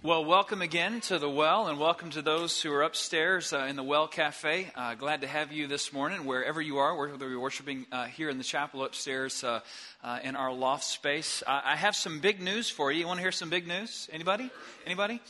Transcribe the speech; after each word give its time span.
Well, 0.00 0.24
welcome 0.24 0.62
again 0.62 1.00
to 1.02 1.18
the 1.18 1.28
Well, 1.28 1.66
and 1.66 1.76
welcome 1.76 2.10
to 2.10 2.22
those 2.22 2.62
who 2.62 2.72
are 2.72 2.84
upstairs 2.84 3.52
uh, 3.52 3.66
in 3.68 3.74
the 3.74 3.82
Well 3.82 4.06
Cafe. 4.06 4.70
Uh, 4.76 4.94
glad 4.94 5.22
to 5.22 5.26
have 5.26 5.50
you 5.50 5.66
this 5.66 5.92
morning, 5.92 6.24
wherever 6.24 6.62
you 6.62 6.78
are, 6.78 6.94
whether 6.94 7.28
you're 7.28 7.40
worshiping 7.40 7.84
uh, 7.90 8.04
here 8.04 8.30
in 8.30 8.38
the 8.38 8.44
chapel 8.44 8.84
upstairs 8.84 9.42
uh, 9.42 9.58
uh, 10.04 10.20
in 10.22 10.36
our 10.36 10.52
loft 10.52 10.84
space. 10.84 11.42
I 11.48 11.74
have 11.74 11.96
some 11.96 12.20
big 12.20 12.40
news 12.40 12.70
for 12.70 12.92
you. 12.92 13.00
You 13.00 13.08
want 13.08 13.18
to 13.18 13.22
hear 13.22 13.32
some 13.32 13.50
big 13.50 13.66
news? 13.66 14.08
Anybody? 14.12 14.52
Anybody? 14.86 15.20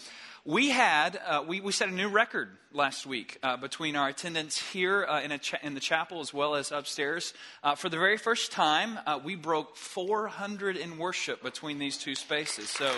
We 0.44 0.68
had 0.68 1.18
uh, 1.26 1.44
we, 1.48 1.62
we 1.62 1.72
set 1.72 1.88
a 1.88 1.92
new 1.92 2.10
record 2.10 2.50
last 2.70 3.06
week 3.06 3.38
between 3.62 3.96
our 3.96 4.08
attendance 4.08 4.58
here 4.58 5.02
in, 5.02 5.38
cha- 5.40 5.60
in, 5.62 5.72
the 5.72 5.80
chapel 5.80 6.20
as 6.20 6.34
well 6.34 6.54
as 6.54 6.72
upstairs. 6.72 7.32
for 7.76 7.88
the 7.88 7.96
very 7.96 8.18
first 8.18 8.52
time, 8.52 8.98
we 9.24 9.34
broke 9.34 9.76
400 9.76 10.76
in 10.76 10.98
worship 10.98 11.42
between 11.42 11.78
these 11.78 11.96
two 11.96 12.14
spaces. 12.14 12.68
So. 12.68 12.92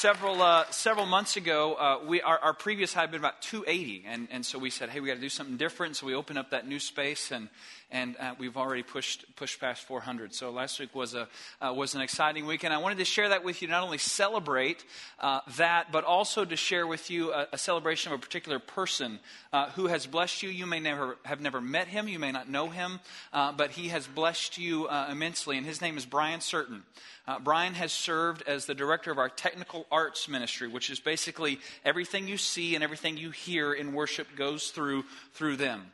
Several, 0.00 0.40
uh, 0.40 0.64
several 0.70 1.04
months 1.04 1.36
ago, 1.36 1.74
uh, 1.74 1.98
we, 2.06 2.22
our, 2.22 2.38
our, 2.38 2.54
previous 2.54 2.94
high 2.94 3.02
had 3.02 3.10
been 3.10 3.20
about 3.20 3.42
280. 3.42 4.04
And, 4.08 4.28
and 4.30 4.46
so 4.46 4.58
we 4.58 4.70
said, 4.70 4.88
hey, 4.88 4.98
we 5.00 5.08
got 5.08 5.16
to 5.16 5.20
do 5.20 5.28
something 5.28 5.58
different. 5.58 5.94
So 5.94 6.06
we 6.06 6.14
opened 6.14 6.38
up 6.38 6.50
that 6.50 6.66
new 6.66 6.78
space, 6.78 7.30
and, 7.30 7.50
and 7.90 8.16
uh, 8.18 8.34
we've 8.38 8.56
already 8.56 8.82
pushed, 8.82 9.26
pushed 9.36 9.60
past 9.60 9.82
400. 9.82 10.34
So 10.34 10.52
last 10.52 10.80
week 10.80 10.94
was, 10.94 11.12
a, 11.12 11.28
uh, 11.60 11.74
was 11.74 11.94
an 11.94 12.00
exciting 12.00 12.46
week. 12.46 12.64
And 12.64 12.72
I 12.72 12.78
wanted 12.78 12.96
to 12.96 13.04
share 13.04 13.28
that 13.28 13.44
with 13.44 13.60
you, 13.60 13.68
not 13.68 13.82
only 13.82 13.98
celebrate 13.98 14.86
uh, 15.18 15.40
that, 15.58 15.92
but 15.92 16.04
also 16.04 16.46
to 16.46 16.56
share 16.56 16.86
with 16.86 17.10
you 17.10 17.34
a, 17.34 17.48
a 17.52 17.58
celebration 17.58 18.10
of 18.10 18.18
a 18.18 18.22
particular 18.22 18.58
person 18.58 19.18
uh, 19.52 19.68
who 19.72 19.88
has 19.88 20.06
blessed 20.06 20.42
you. 20.42 20.48
You 20.48 20.64
may 20.64 20.80
never 20.80 21.18
have 21.26 21.42
never 21.42 21.60
met 21.60 21.88
him, 21.88 22.08
you 22.08 22.18
may 22.18 22.32
not 22.32 22.48
know 22.48 22.70
him, 22.70 23.00
but 23.32 23.72
he 23.72 23.88
has 23.88 24.06
blessed 24.06 24.56
you 24.56 24.88
immensely. 24.88 25.58
And 25.58 25.66
his 25.66 25.82
name 25.82 25.98
is 25.98 26.06
Brian 26.06 26.40
Certain. 26.40 26.84
Uh, 27.30 27.38
Brian 27.38 27.74
has 27.74 27.92
served 27.92 28.42
as 28.48 28.66
the 28.66 28.74
director 28.74 29.12
of 29.12 29.18
our 29.18 29.28
technical 29.28 29.86
arts 29.92 30.28
ministry, 30.28 30.66
which 30.66 30.90
is 30.90 30.98
basically 30.98 31.60
everything 31.84 32.26
you 32.26 32.36
see 32.36 32.74
and 32.74 32.82
everything 32.82 33.16
you 33.16 33.30
hear 33.30 33.72
in 33.72 33.92
worship 33.92 34.26
goes 34.34 34.70
through 34.70 35.04
through 35.32 35.54
them 35.54 35.92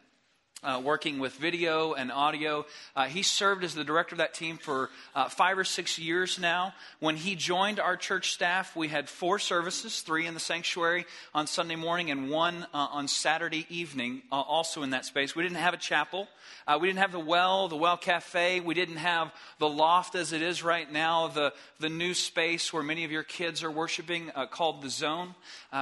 uh, 0.63 0.81
working 0.83 1.19
with 1.19 1.35
video 1.35 1.93
and 1.93 2.11
audio. 2.11 2.65
Uh, 2.95 3.05
he 3.05 3.23
served 3.23 3.63
as 3.63 3.75
the 3.75 3.85
director 3.85 4.15
of 4.15 4.19
that 4.19 4.35
team 4.35 4.57
for 4.57 4.91
uh, 5.15 5.29
five 5.29 5.59
or 5.59 5.65
six 5.65 5.99
years 5.99 6.39
now. 6.39 6.73
When 6.99 7.17
he 7.17 7.35
joined 7.35 7.79
our 7.79 7.97
church 7.97 8.33
staff, 8.33 8.75
we 8.75 8.89
had 8.89 9.09
four 9.09 9.39
services 9.39 10.01
three 10.01 10.27
in 10.27 10.35
the 10.35 10.41
sanctuary 10.41 11.05
on 11.35 11.47
Sunday 11.47 11.77
morning 11.77 12.11
and 12.11 12.31
one 12.31 12.67
uh, 12.73 12.89
on 12.91 13.07
Saturday 13.07 13.67
evening, 13.69 14.23
uh, 14.33 14.41
also 14.41 14.83
in 14.83 14.91
that 14.91 15.05
space. 15.05 15.37
We 15.37 15.43
didn't 15.43 15.59
have 15.59 15.75
a 15.75 15.79
chapel. 15.79 16.27
Uh, 16.67 16.79
we 16.81 16.89
didn't 16.89 17.01
have 17.01 17.13
the 17.13 17.21
well, 17.21 17.69
the 17.69 17.77
well 17.77 17.97
cafe. 17.97 18.61
We 18.61 18.75
didn't 18.75 18.97
have 18.97 19.33
the 19.59 19.69
loft 19.69 20.15
as 20.15 20.33
it 20.33 20.43
is 20.43 20.63
right 20.63 20.91
now, 20.91 21.29
the, 21.29 21.53
the 21.81 21.89
new 21.89 22.15
space 22.15 22.73
where 22.73 22.83
many 22.83 23.05
of 23.05 23.13
your 23.13 23.23
kids 23.23 23.63
are 23.63 23.71
worshiping 23.71 24.31
called 24.51 24.83
the 24.83 24.91
zone. 24.91 25.35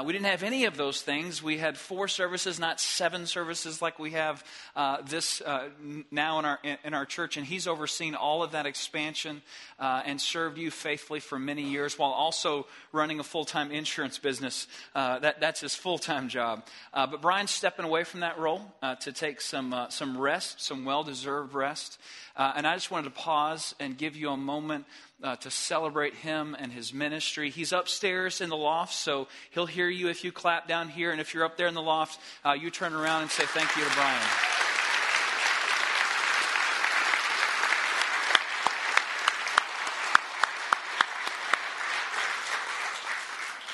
we 0.04 0.12
didn't 0.12 0.26
have 0.26 0.42
any 0.42 0.64
of 0.64 0.76
those 0.76 1.00
things. 1.00 1.42
We 1.42 1.58
had 1.58 1.78
four 1.78 2.08
services, 2.08 2.58
not 2.58 2.80
seven 2.80 3.26
services 3.26 3.80
like 3.80 3.98
we 3.98 4.10
have 4.12 4.44
uh, 4.76 5.02
this 5.02 5.40
uh, 5.40 5.68
now 6.10 6.38
in 6.38 6.44
our 6.44 6.58
in 6.84 6.94
our 6.94 7.06
church, 7.06 7.36
and 7.36 7.46
he's 7.46 7.66
overseen 7.66 8.14
all 8.14 8.42
of 8.42 8.52
that 8.52 8.66
expansion 8.66 9.42
uh, 9.78 10.02
and 10.04 10.20
served 10.20 10.58
you 10.58 10.70
faithfully 10.70 11.20
for 11.20 11.38
many 11.38 11.62
years, 11.62 11.98
while 11.98 12.10
also 12.10 12.66
running 12.92 13.20
a 13.20 13.24
full 13.24 13.44
time 13.44 13.70
insurance 13.70 14.18
business. 14.18 14.66
Uh, 14.94 15.18
that 15.20 15.40
that's 15.40 15.60
his 15.60 15.74
full 15.74 15.98
time 15.98 16.28
job. 16.28 16.66
Uh, 16.92 17.06
but 17.06 17.22
Brian's 17.22 17.52
stepping 17.52 17.84
away 17.84 18.04
from 18.04 18.20
that 18.20 18.38
role 18.38 18.72
to 19.00 19.12
take 19.12 19.40
some 19.40 19.74
some 19.90 20.18
rest, 20.18 20.60
some 20.60 20.84
well 20.84 21.04
deserved 21.04 21.54
rest. 21.54 22.00
and 22.36 22.66
I 22.66 22.74
just 22.74 22.90
wanted 22.90 23.14
to 23.14 23.20
pause 23.20 23.74
and 23.78 23.96
give 23.96 24.16
you 24.16 24.30
a 24.30 24.36
moment 24.36 24.86
uh, 25.24 25.36
to 25.36 25.50
celebrate 25.50 26.14
him 26.14 26.54
and 26.58 26.70
his 26.70 26.92
ministry. 26.92 27.50
He's 27.50 27.72
upstairs 27.72 28.40
in 28.40 28.50
the 28.50 28.56
loft, 28.56 28.92
so 28.92 29.28
he'll 29.50 29.66
hear 29.66 29.88
you 29.88 30.08
if 30.08 30.22
you 30.22 30.32
clap 30.32 30.68
down 30.68 30.88
here. 30.90 31.12
And 31.12 31.20
if 31.20 31.32
you're 31.32 31.44
up 31.44 31.56
there 31.56 31.66
in 31.66 31.74
the 31.74 31.82
loft, 31.82 32.20
uh, 32.44 32.52
you 32.52 32.70
turn 32.70 32.92
around 32.92 33.22
and 33.22 33.30
say 33.30 33.44
thank 33.46 33.74
you 33.76 33.84
to 33.84 33.94
Brian. 33.94 34.63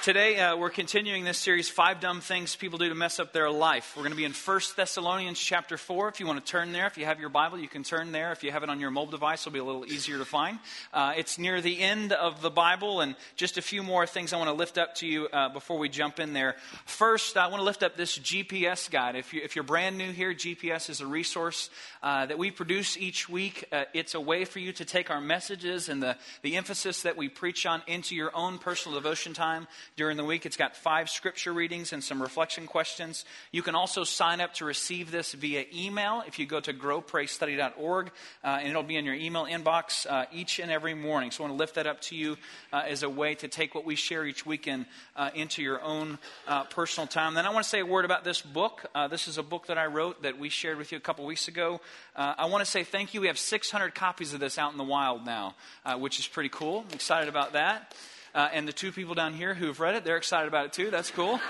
Today, 0.03 0.39
uh, 0.39 0.57
we're 0.57 0.71
continuing 0.71 1.25
this 1.25 1.37
series, 1.37 1.69
Five 1.69 2.01
Dumb 2.01 2.23
Things 2.23 2.57
People 2.57 2.79
Do 2.79 2.89
to 2.89 2.95
Mess 2.95 3.21
Up 3.21 3.35
Their 3.35 3.51
Life. 3.51 3.93
We're 3.95 4.03
going 4.03 4.13
to 4.13 4.17
be 4.17 4.25
in 4.25 4.33
1 4.33 4.61
Thessalonians 4.75 5.39
chapter 5.39 5.77
4. 5.77 6.09
If 6.09 6.21
you 6.21 6.27
want 6.27 6.43
to 6.43 6.51
turn 6.51 6.73
there, 6.73 6.87
if 6.87 6.97
you 6.97 7.05
have 7.05 7.21
your 7.21 7.29
Bible, 7.29 7.59
you 7.59 7.69
can 7.69 7.83
turn 7.83 8.11
there. 8.11 8.33
If 8.33 8.43
you 8.43 8.51
have 8.51 8.63
it 8.63 8.71
on 8.71 8.81
your 8.81 8.91
mobile 8.91 9.11
device, 9.11 9.43
it'll 9.43 9.53
be 9.53 9.59
a 9.59 9.65
little 9.65 9.85
easier 9.85 10.17
to 10.17 10.25
find. 10.25 10.59
Uh, 10.91 11.13
it's 11.19 11.39
near 11.39 11.61
the 11.61 11.79
end 11.79 12.15
of 12.15 12.41
the 12.41 12.49
Bible, 12.49 13.03
and 13.03 13.15
just 13.37 13.59
a 13.59 13.63
few 13.63 13.83
more 13.83 14.07
things 14.07 14.33
I 14.33 14.39
want 14.39 14.49
to 14.49 14.55
lift 14.55 14.79
up 14.79 14.95
to 14.97 15.07
you 15.07 15.29
uh, 15.29 15.51
before 15.51 15.77
we 15.77 15.91
jump 15.91 16.19
in 16.19 16.33
there. 16.33 16.57
First, 16.87 17.37
I 17.37 17.49
want 17.49 17.61
to 17.61 17.65
lift 17.65 17.83
up 17.83 17.99
this 17.99 18.19
GPS 18.19 18.91
guide. 18.91 19.17
If, 19.17 19.35
you, 19.35 19.43
you're 19.55 19.65
brand 19.65 19.99
new 19.99 20.13
here, 20.13 20.33
GPS 20.33 20.89
is 20.89 21.03
a 21.03 21.07
resource 21.07 21.69
uh, 22.03 22.25
that 22.25 22.39
we 22.39 22.51
produce 22.51 22.97
each 22.97 23.29
week. 23.29 23.67
Uh, 23.71 23.85
it's 23.93 24.15
a 24.15 24.21
way 24.21 24.47
for 24.47 24.61
you 24.61 24.73
to 24.73 24.85
take 24.87 25.11
our 25.11 25.21
messages 25.21 25.91
and 25.91 26.03
the, 26.03 26.17
the 26.41 26.57
emphasis 26.57 27.03
that 27.03 27.19
we 27.19 27.29
preach 27.29 27.67
on 27.67 27.83
into 27.87 28.15
your 28.15 28.35
own 28.35 28.57
personal 28.57 28.97
devotion 28.97 29.35
time 29.35 29.67
during 29.97 30.17
the 30.17 30.25
week. 30.25 30.47
It's 30.47 30.57
got 30.57 30.77
five 30.77 31.11
scripture 31.11 31.53
readings 31.53 31.93
and 31.93 32.03
some 32.03 32.23
reflection 32.23 32.67
questions. 32.67 33.25
You 33.53 33.63
can 33.63 33.75
also 33.75 34.05
sign 34.05 34.41
up 34.41 34.55
to 34.55 34.65
receive 34.65 35.11
this 35.11 35.33
via 35.33 35.65
email 35.75 36.23
if 36.27 36.39
you 36.39 36.47
go 36.47 36.61
to 36.61 36.73
growpraystudy.org, 36.73 38.11
uh, 38.43 38.47
and 38.47 38.69
it'll 38.69 38.83
be 38.83 38.97
in 38.97 39.05
your 39.05 39.15
email 39.15 39.45
inbox 39.45 40.07
uh, 40.11 40.27
each 40.33 40.59
and 40.59 40.71
every 40.71 40.95
morning. 40.95 41.31
So 41.31 41.45
I 41.45 41.49
want 41.49 41.59
to 41.59 41.59
lift 41.59 41.75
that 41.75 41.87
up 41.87 42.01
to 42.03 42.17
you 42.17 42.37
uh, 42.73 42.83
as 42.87 43.03
a 43.03 43.11
way 43.11 43.35
to 43.37 43.49
take 43.49 43.75
what 43.75 43.85
we 43.85 43.95
share 43.95 44.25
each 44.25 44.47
weekend 44.47 44.87
uh, 45.17 45.31
into 45.35 45.63
your 45.63 45.83
own 45.83 46.19
uh, 46.47 46.65
personal 46.65 47.07
time. 47.07 47.35
Then 47.35 47.47
I 47.47 47.51
want 47.51 47.65
to 47.65 47.71
say 47.71 47.81
a 47.81 47.87
word 47.87 48.05
about 48.05 48.25
this 48.25 48.41
book. 48.41 48.87
Uh, 48.95 49.09
this 49.09 49.29
is 49.29 49.39
a 49.39 49.43
book 49.43 49.67
that 49.67 49.79
I 49.79 49.87
wrote 49.87 50.23
that 50.23 50.39
we 50.39 50.49
shared 50.49 50.79
with 50.79 50.93
you 50.93 50.99
a 50.99 51.01
couple 51.01 51.25
weeks 51.27 51.49
ago. 51.49 51.81
I 52.17 52.47
want 52.47 52.63
to 52.63 52.71
say 52.71 52.85
thank 52.85 53.15
you. 53.15 53.23
We 53.23 53.29
have 53.29 53.39
600 53.39 53.95
copies 53.95 54.35
of 54.35 54.41
this 54.41 54.59
out 54.59 54.73
in 54.73 54.79
the 54.79 54.85
wild 54.85 55.25
now, 55.25 55.55
which 55.97 56.19
is 56.19 56.27
pretty 56.27 56.51
cool. 56.51 56.85
I'm 56.87 56.95
excited 56.95 57.31
about 57.31 57.55
that. 57.55 57.95
Uh, 58.35 58.49
and 58.53 58.67
the 58.69 58.73
two 58.73 58.93
people 58.93 59.15
down 59.15 59.35
here 59.35 59.55
who've 59.55 59.81
read 59.81 59.97
it, 59.97 60.05
they're 60.05 60.17
excited 60.17 60.47
about 60.47 60.67
it 60.67 60.73
too. 60.73 60.91
That's 60.91 61.11
cool. 61.11 61.41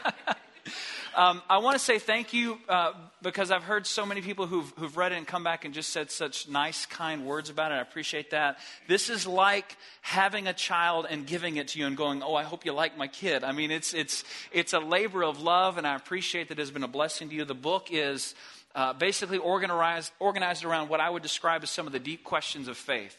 um, 1.14 1.42
I 1.50 1.58
want 1.58 1.74
to 1.74 1.78
say 1.78 1.98
thank 1.98 2.32
you 2.32 2.58
uh, 2.66 2.92
because 3.20 3.50
I've 3.50 3.62
heard 3.62 3.86
so 3.86 4.06
many 4.06 4.22
people 4.22 4.46
who've, 4.46 4.72
who've 4.78 4.96
read 4.96 5.12
it 5.12 5.16
and 5.16 5.26
come 5.26 5.44
back 5.44 5.66
and 5.66 5.74
just 5.74 5.90
said 5.90 6.10
such 6.10 6.48
nice, 6.48 6.86
kind 6.86 7.26
words 7.26 7.50
about 7.50 7.72
it. 7.72 7.74
I 7.74 7.80
appreciate 7.80 8.30
that. 8.30 8.58
This 8.88 9.10
is 9.10 9.26
like 9.26 9.76
having 10.00 10.46
a 10.46 10.54
child 10.54 11.06
and 11.10 11.26
giving 11.26 11.56
it 11.56 11.68
to 11.68 11.78
you 11.78 11.86
and 11.86 11.96
going, 11.96 12.22
"Oh, 12.22 12.34
I 12.34 12.42
hope 12.42 12.64
you 12.64 12.72
like 12.72 12.96
my 12.96 13.08
kid." 13.08 13.44
I 13.44 13.52
mean, 13.52 13.70
it's 13.70 13.92
it's 13.92 14.24
it's 14.52 14.72
a 14.72 14.80
labor 14.80 15.24
of 15.24 15.42
love, 15.42 15.76
and 15.76 15.86
I 15.86 15.94
appreciate 15.94 16.48
that 16.48 16.58
it 16.58 16.62
has 16.62 16.70
been 16.70 16.84
a 16.84 16.88
blessing 16.88 17.28
to 17.28 17.34
you. 17.34 17.44
The 17.44 17.54
book 17.54 17.88
is. 17.90 18.34
Uh, 18.74 18.92
basically 18.92 19.38
organized, 19.38 20.12
organized 20.18 20.62
around 20.62 20.90
what 20.90 21.00
I 21.00 21.08
would 21.08 21.22
describe 21.22 21.62
as 21.62 21.70
some 21.70 21.86
of 21.86 21.94
the 21.94 21.98
deep 21.98 22.24
questions 22.24 22.68
of 22.68 22.76
faith. 22.76 23.16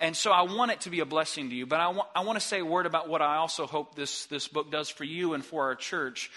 And 0.00 0.16
so 0.16 0.30
I 0.30 0.42
want 0.42 0.70
it 0.70 0.82
to 0.82 0.90
be 0.90 1.00
a 1.00 1.04
blessing 1.04 1.50
to 1.50 1.56
you, 1.56 1.66
but 1.66 1.80
I 1.80 1.88
want, 1.88 2.08
I 2.14 2.20
want 2.20 2.38
to 2.38 2.44
say 2.44 2.60
a 2.60 2.64
word 2.64 2.86
about 2.86 3.08
what 3.08 3.20
I 3.20 3.36
also 3.36 3.66
hope 3.66 3.94
this, 3.94 4.26
this 4.26 4.46
book 4.46 4.70
does 4.70 4.88
for 4.88 5.04
you 5.04 5.34
and 5.34 5.44
for 5.44 5.64
our 5.64 5.74
church. 5.74 6.30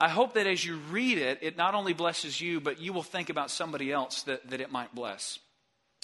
I 0.00 0.08
hope 0.08 0.34
that 0.34 0.46
as 0.46 0.64
you 0.64 0.76
read 0.90 1.18
it, 1.18 1.38
it 1.42 1.56
not 1.56 1.74
only 1.74 1.92
blesses 1.92 2.40
you, 2.40 2.60
but 2.60 2.80
you 2.80 2.92
will 2.92 3.04
think 3.04 3.30
about 3.30 3.50
somebody 3.50 3.92
else 3.92 4.22
that, 4.24 4.50
that 4.50 4.60
it 4.60 4.72
might 4.72 4.94
bless. 4.94 5.38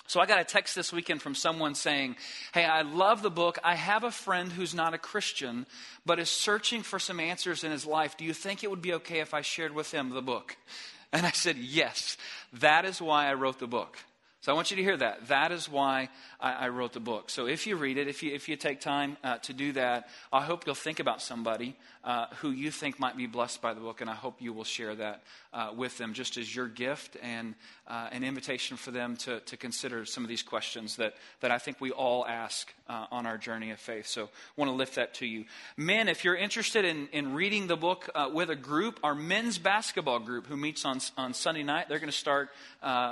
So 0.06 0.20
I 0.20 0.26
got 0.26 0.40
a 0.40 0.44
text 0.44 0.74
this 0.74 0.92
weekend 0.92 1.22
from 1.22 1.36
someone 1.36 1.76
saying, 1.76 2.16
Hey, 2.52 2.64
I 2.64 2.82
love 2.82 3.22
the 3.22 3.30
book. 3.30 3.58
I 3.62 3.76
have 3.76 4.02
a 4.02 4.10
friend 4.10 4.50
who's 4.50 4.74
not 4.74 4.94
a 4.94 4.98
Christian, 4.98 5.66
but 6.04 6.18
is 6.18 6.28
searching 6.28 6.82
for 6.82 6.98
some 6.98 7.20
answers 7.20 7.62
in 7.62 7.70
his 7.70 7.86
life. 7.86 8.16
Do 8.16 8.24
you 8.24 8.32
think 8.32 8.64
it 8.64 8.70
would 8.70 8.82
be 8.82 8.94
okay 8.94 9.20
if 9.20 9.34
I 9.34 9.42
shared 9.42 9.72
with 9.72 9.92
him 9.92 10.10
the 10.10 10.22
book? 10.22 10.56
And 11.12 11.26
I 11.26 11.32
said, 11.32 11.58
Yes. 11.58 12.16
That 12.54 12.84
is 12.84 13.02
why 13.02 13.26
I 13.26 13.34
wrote 13.34 13.58
the 13.58 13.66
book. 13.66 13.98
So 14.42 14.52
I 14.52 14.54
want 14.54 14.70
you 14.70 14.76
to 14.78 14.82
hear 14.82 14.96
that. 14.96 15.28
That 15.28 15.52
is 15.52 15.68
why 15.68 16.08
I, 16.40 16.52
I 16.52 16.68
wrote 16.68 16.92
the 16.92 17.00
book. 17.00 17.30
So 17.30 17.46
if 17.46 17.66
you 17.66 17.76
read 17.76 17.98
it, 17.98 18.08
if 18.08 18.22
you, 18.22 18.32
if 18.32 18.48
you 18.48 18.56
take 18.56 18.80
time 18.80 19.16
uh, 19.22 19.38
to 19.38 19.52
do 19.52 19.72
that, 19.72 20.08
I 20.32 20.42
hope 20.42 20.66
you'll 20.66 20.74
think 20.74 21.00
about 21.00 21.22
somebody 21.22 21.76
uh, 22.02 22.26
who 22.36 22.50
you 22.50 22.70
think 22.70 22.98
might 22.98 23.16
be 23.16 23.26
blessed 23.26 23.60
by 23.60 23.74
the 23.74 23.80
book, 23.80 24.00
and 24.00 24.08
I 24.08 24.14
hope 24.14 24.40
you 24.40 24.54
will 24.54 24.64
share 24.64 24.94
that 24.94 25.22
uh, 25.52 25.72
with 25.76 25.98
them 25.98 26.14
just 26.14 26.38
as 26.38 26.54
your 26.54 26.66
gift 26.66 27.16
and 27.22 27.54
uh, 27.86 28.08
an 28.10 28.24
invitation 28.24 28.78
for 28.78 28.90
them 28.90 29.16
to, 29.16 29.40
to 29.40 29.56
consider 29.56 30.06
some 30.06 30.24
of 30.24 30.28
these 30.28 30.42
questions 30.42 30.96
that, 30.96 31.14
that 31.40 31.50
I 31.50 31.58
think 31.58 31.78
we 31.78 31.90
all 31.90 32.24
ask 32.26 32.72
uh, 32.88 33.06
on 33.10 33.26
our 33.26 33.36
journey 33.36 33.70
of 33.70 33.78
faith. 33.78 34.06
So 34.06 34.24
I 34.24 34.28
want 34.56 34.70
to 34.70 34.74
lift 34.74 34.94
that 34.94 35.14
to 35.14 35.26
you. 35.26 35.44
Men, 35.76 36.08
if 36.08 36.24
you're 36.24 36.36
interested 36.36 36.86
in, 36.86 37.08
in 37.12 37.34
reading 37.34 37.66
the 37.66 37.76
book 37.76 38.08
uh, 38.14 38.30
with 38.32 38.48
a 38.48 38.56
group, 38.56 38.98
our 39.02 39.14
men's 39.14 39.58
basketball 39.58 40.20
group 40.20 40.46
who 40.46 40.56
meets 40.56 40.86
on, 40.86 41.00
on 41.18 41.34
Sunday 41.34 41.62
night, 41.62 41.88
they're 41.88 41.98
going 41.98 42.10
to 42.10 42.16
start 42.16 42.48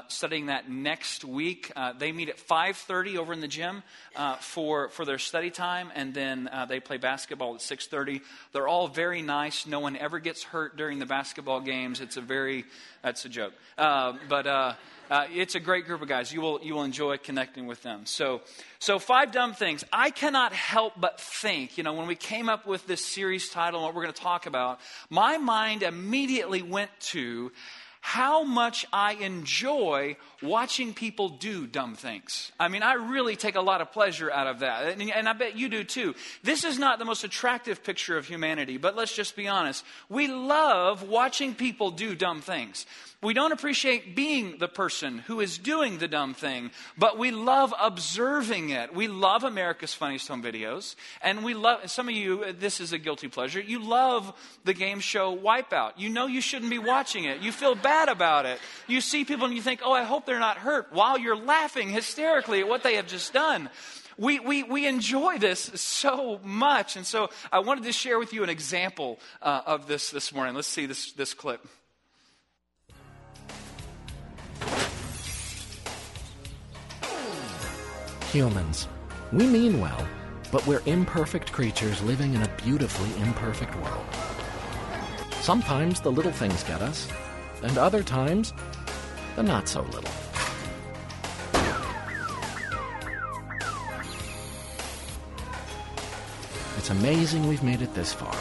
studying 0.08 0.46
that 0.46 0.70
next 0.70 1.24
week. 1.24 1.72
They 1.98 2.12
meet 2.12 2.30
at 2.30 2.38
5.30 2.38 3.17
over 3.18 3.32
in 3.32 3.40
the 3.40 3.48
gym 3.48 3.82
uh, 4.16 4.36
for, 4.36 4.88
for 4.88 5.04
their 5.04 5.18
study 5.18 5.50
time, 5.50 5.90
and 5.94 6.14
then 6.14 6.48
uh, 6.50 6.64
they 6.64 6.80
play 6.80 6.96
basketball 6.96 7.54
at 7.54 7.60
6.30. 7.60 8.22
They're 8.52 8.68
all 8.68 8.88
very 8.88 9.20
nice. 9.22 9.66
No 9.66 9.80
one 9.80 9.96
ever 9.96 10.18
gets 10.18 10.42
hurt 10.42 10.76
during 10.76 10.98
the 10.98 11.06
basketball 11.06 11.60
games. 11.60 12.00
It's 12.00 12.16
a 12.16 12.20
very, 12.20 12.64
that's 13.02 13.24
a 13.24 13.28
joke. 13.28 13.52
Uh, 13.76 14.14
but 14.28 14.46
uh, 14.46 14.74
uh, 15.10 15.26
it's 15.32 15.54
a 15.54 15.60
great 15.60 15.86
group 15.86 16.02
of 16.02 16.08
guys. 16.08 16.32
You 16.32 16.40
will, 16.40 16.60
you 16.62 16.74
will 16.74 16.84
enjoy 16.84 17.16
connecting 17.16 17.66
with 17.66 17.82
them. 17.82 18.02
So, 18.04 18.42
so, 18.78 18.98
five 18.98 19.32
dumb 19.32 19.54
things. 19.54 19.84
I 19.92 20.10
cannot 20.10 20.52
help 20.52 20.94
but 21.00 21.20
think, 21.20 21.78
you 21.78 21.84
know, 21.84 21.94
when 21.94 22.06
we 22.06 22.14
came 22.14 22.48
up 22.48 22.66
with 22.66 22.86
this 22.86 23.04
series 23.04 23.48
title 23.48 23.80
and 23.80 23.86
what 23.86 23.94
we're 23.94 24.02
going 24.02 24.14
to 24.14 24.20
talk 24.20 24.46
about, 24.46 24.80
my 25.08 25.38
mind 25.38 25.82
immediately 25.82 26.62
went 26.62 26.90
to 27.00 27.50
how 28.08 28.42
much 28.42 28.86
I 28.90 29.12
enjoy 29.12 30.16
watching 30.40 30.94
people 30.94 31.28
do 31.28 31.66
dumb 31.66 31.94
things. 31.94 32.50
I 32.58 32.68
mean, 32.68 32.82
I 32.82 32.94
really 32.94 33.36
take 33.36 33.54
a 33.54 33.60
lot 33.60 33.82
of 33.82 33.92
pleasure 33.92 34.32
out 34.32 34.46
of 34.46 34.60
that. 34.60 34.98
And, 34.98 35.10
and, 35.10 35.28
I 35.28 35.34
bet 35.34 35.58
you 35.58 35.68
do 35.68 35.84
too. 35.84 36.14
This 36.42 36.64
is 36.64 36.78
not 36.78 36.98
the 36.98 37.04
most 37.04 37.22
attractive 37.22 37.84
picture 37.84 38.16
of 38.16 38.26
humanity, 38.26 38.78
but 38.78 38.96
let's 38.96 39.14
just 39.14 39.36
be 39.36 39.46
honest. 39.46 39.84
We 40.08 40.26
love 40.26 41.02
watching 41.02 41.54
people 41.54 41.90
do 41.90 42.14
dumb 42.14 42.40
things. 42.40 42.86
We 43.20 43.34
don't 43.34 43.50
appreciate 43.50 44.14
being 44.14 44.58
the 44.58 44.68
person 44.68 45.18
who 45.18 45.40
is 45.40 45.58
doing 45.58 45.98
the 45.98 46.06
dumb 46.06 46.34
thing, 46.34 46.70
but 46.96 47.18
we 47.18 47.32
love 47.32 47.74
observing 47.78 48.70
it. 48.70 48.94
We 48.94 49.08
love 49.08 49.42
America's 49.42 49.92
Funniest 49.92 50.28
Home 50.28 50.40
Videos, 50.40 50.94
and 51.20 51.44
we 51.44 51.52
love, 51.52 51.90
some 51.90 52.08
of 52.08 52.14
you, 52.14 52.52
this 52.52 52.80
is 52.80 52.92
a 52.92 52.98
guilty 52.98 53.26
pleasure, 53.26 53.60
you 53.60 53.80
love 53.80 54.32
the 54.64 54.72
game 54.72 55.00
show 55.00 55.36
Wipeout. 55.36 55.94
You 55.96 56.10
know 56.10 56.28
you 56.28 56.40
shouldn't 56.40 56.70
be 56.70 56.78
watching 56.78 57.24
it. 57.24 57.40
You 57.40 57.50
feel 57.50 57.74
bad 57.74 57.97
about 58.06 58.46
it. 58.46 58.60
You 58.86 59.00
see 59.00 59.24
people 59.24 59.46
and 59.46 59.54
you 59.54 59.62
think, 59.62 59.80
oh, 59.82 59.92
I 59.92 60.04
hope 60.04 60.26
they're 60.26 60.38
not 60.38 60.58
hurt, 60.58 60.92
while 60.92 61.18
you're 61.18 61.36
laughing 61.36 61.90
hysterically 61.90 62.60
at 62.60 62.68
what 62.68 62.84
they 62.84 62.94
have 62.94 63.08
just 63.08 63.32
done 63.32 63.68
we, 64.18 64.40
we, 64.40 64.64
we 64.64 64.86
enjoy 64.86 65.38
this 65.38 65.60
so 65.80 66.40
much. 66.42 66.96
And 66.96 67.06
so 67.06 67.30
I 67.52 67.60
wanted 67.60 67.84
to 67.84 67.92
share 67.92 68.18
with 68.18 68.32
you 68.32 68.42
an 68.42 68.50
example 68.50 69.20
uh, 69.40 69.62
of 69.64 69.86
this 69.86 70.10
this 70.10 70.34
morning. 70.34 70.54
Let's 70.54 70.68
see 70.68 70.86
this, 70.86 71.12
this 71.12 71.32
clip. 71.32 71.66
Humans. 78.32 78.88
We 79.32 79.46
mean 79.46 79.80
well, 79.80 80.06
but 80.52 80.66
we're 80.66 80.82
imperfect 80.84 81.52
creatures 81.52 82.02
living 82.02 82.34
in 82.34 82.42
a 82.42 82.48
beautifully 82.62 83.22
imperfect 83.22 83.74
world. 83.76 84.04
Sometimes 85.40 86.00
the 86.00 86.10
little 86.10 86.32
things 86.32 86.62
get 86.64 86.82
us, 86.82 87.08
and 87.62 87.78
other 87.78 88.02
times, 88.02 88.52
the 89.36 89.42
not 89.42 89.68
so 89.68 89.82
little. 89.82 90.10
It's 96.76 96.90
amazing 96.90 97.46
we've 97.48 97.62
made 97.62 97.82
it 97.82 97.92
this 97.94 98.12
far. 98.12 98.34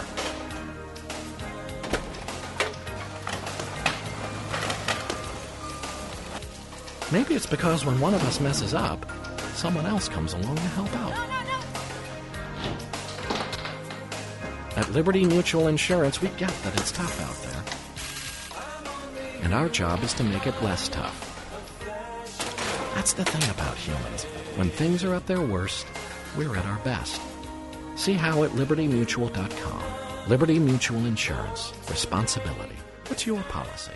Maybe 7.11 7.35
it's 7.35 7.45
because 7.45 7.85
when 7.85 7.99
one 7.99 8.13
of 8.13 8.23
us 8.25 8.39
messes 8.39 8.73
up, 8.73 9.05
someone 9.53 9.85
else 9.85 10.09
comes 10.09 10.33
along 10.33 10.55
to 10.55 10.61
help 10.61 10.93
out. 10.95 11.13
At 14.77 14.91
Liberty 14.91 15.25
Mutual 15.25 15.67
Insurance, 15.67 16.21
we 16.21 16.27
get 16.37 16.51
that 16.63 16.79
it's 16.79 16.91
tough 16.91 17.19
out 17.21 17.35
there. 17.51 17.56
And 19.47 19.53
our 19.53 19.69
job 19.69 20.03
is 20.03 20.13
to 20.15 20.25
make 20.25 20.45
it 20.45 20.61
less 20.61 20.89
tough. 20.89 21.15
That's 22.95 23.13
the 23.13 23.23
thing 23.23 23.49
about 23.49 23.77
humans. 23.77 24.25
When 24.57 24.69
things 24.69 25.05
are 25.05 25.13
at 25.13 25.25
their 25.25 25.39
worst, 25.39 25.87
we're 26.35 26.57
at 26.57 26.65
our 26.65 26.79
best. 26.79 27.21
See 27.95 28.15
how 28.15 28.43
at 28.43 28.51
libertymutual.com. 28.51 29.83
Liberty 30.29 30.59
Mutual 30.59 31.05
Insurance. 31.05 31.71
Responsibility. 31.89 32.75
What's 33.07 33.25
your 33.25 33.41
policy? 33.43 33.93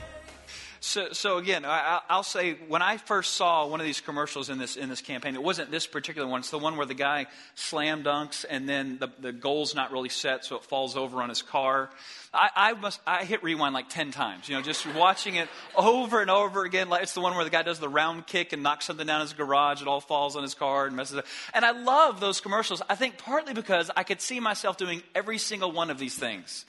So, 0.84 1.14
so 1.14 1.38
again, 1.38 1.64
I, 1.64 2.02
will 2.10 2.24
say 2.24 2.54
when 2.68 2.82
I 2.82 2.98
first 2.98 3.36
saw 3.36 3.68
one 3.68 3.80
of 3.80 3.86
these 3.86 4.02
commercials 4.02 4.50
in 4.50 4.58
this 4.58 4.76
in 4.76 4.90
this 4.90 5.00
campaign, 5.00 5.36
it 5.36 5.44
wasn't 5.44 5.70
this 5.70 5.86
particular 5.86 6.28
one. 6.28 6.40
It's 6.40 6.50
the 6.50 6.58
one 6.58 6.76
where 6.76 6.88
the 6.88 6.96
guy 6.96 7.28
slam 7.54 8.04
dunks 8.04 8.46
and 8.50 8.68
then 8.68 8.98
the, 8.98 9.10
the 9.20 9.32
goal's 9.32 9.76
not 9.76 9.92
really 9.92 10.10
set, 10.10 10.44
so 10.44 10.56
it 10.56 10.64
falls 10.64 10.98
over 10.98 11.22
on 11.22 11.30
his 11.30 11.44
car. 11.44 11.92
I, 12.34 12.50
I 12.56 12.74
must 12.74 13.00
I 13.06 13.26
hit 13.26 13.44
rewind 13.44 13.76
like 13.76 13.90
ten 13.90 14.10
times. 14.10 14.50
You 14.50 14.56
know, 14.56 14.64
just 14.64 14.92
watching 14.96 15.36
it 15.36 15.50
over 15.78 16.20
and 16.20 16.32
over 16.32 16.64
again. 16.64 16.90
Like 16.90 17.04
it's 17.04 17.14
the 17.14 17.22
one 17.22 17.36
where 17.36 17.44
the 17.44 17.52
guy 17.52 17.62
does 17.62 17.78
the 17.78 17.88
round 17.88 18.26
kick 18.26 18.52
and 18.52 18.64
knocks 18.64 18.86
something 18.86 19.06
down 19.06 19.22
his 19.22 19.34
garage. 19.34 19.84
It 19.84 19.88
all 19.88 20.02
falls 20.02 20.36
on 20.36 20.42
his 20.42 20.56
car 20.56 20.88
and 20.88 20.96
messes 20.96 21.18
up. 21.18 21.28
And 21.54 21.64
I 21.64 21.72
love 21.80 22.20
those 22.20 22.42
commercials. 22.42 22.82
I 22.90 22.96
think 22.96 23.20
partly 23.20 23.54
because 23.54 23.92
I 23.96 24.02
could 24.02 24.20
see 24.20 24.40
myself 24.40 24.78
doing 24.78 25.04
every 25.14 25.38
single 25.38 25.72
one 25.72 25.92
of 25.92 26.00
these 26.00 26.16
things. 26.16 26.66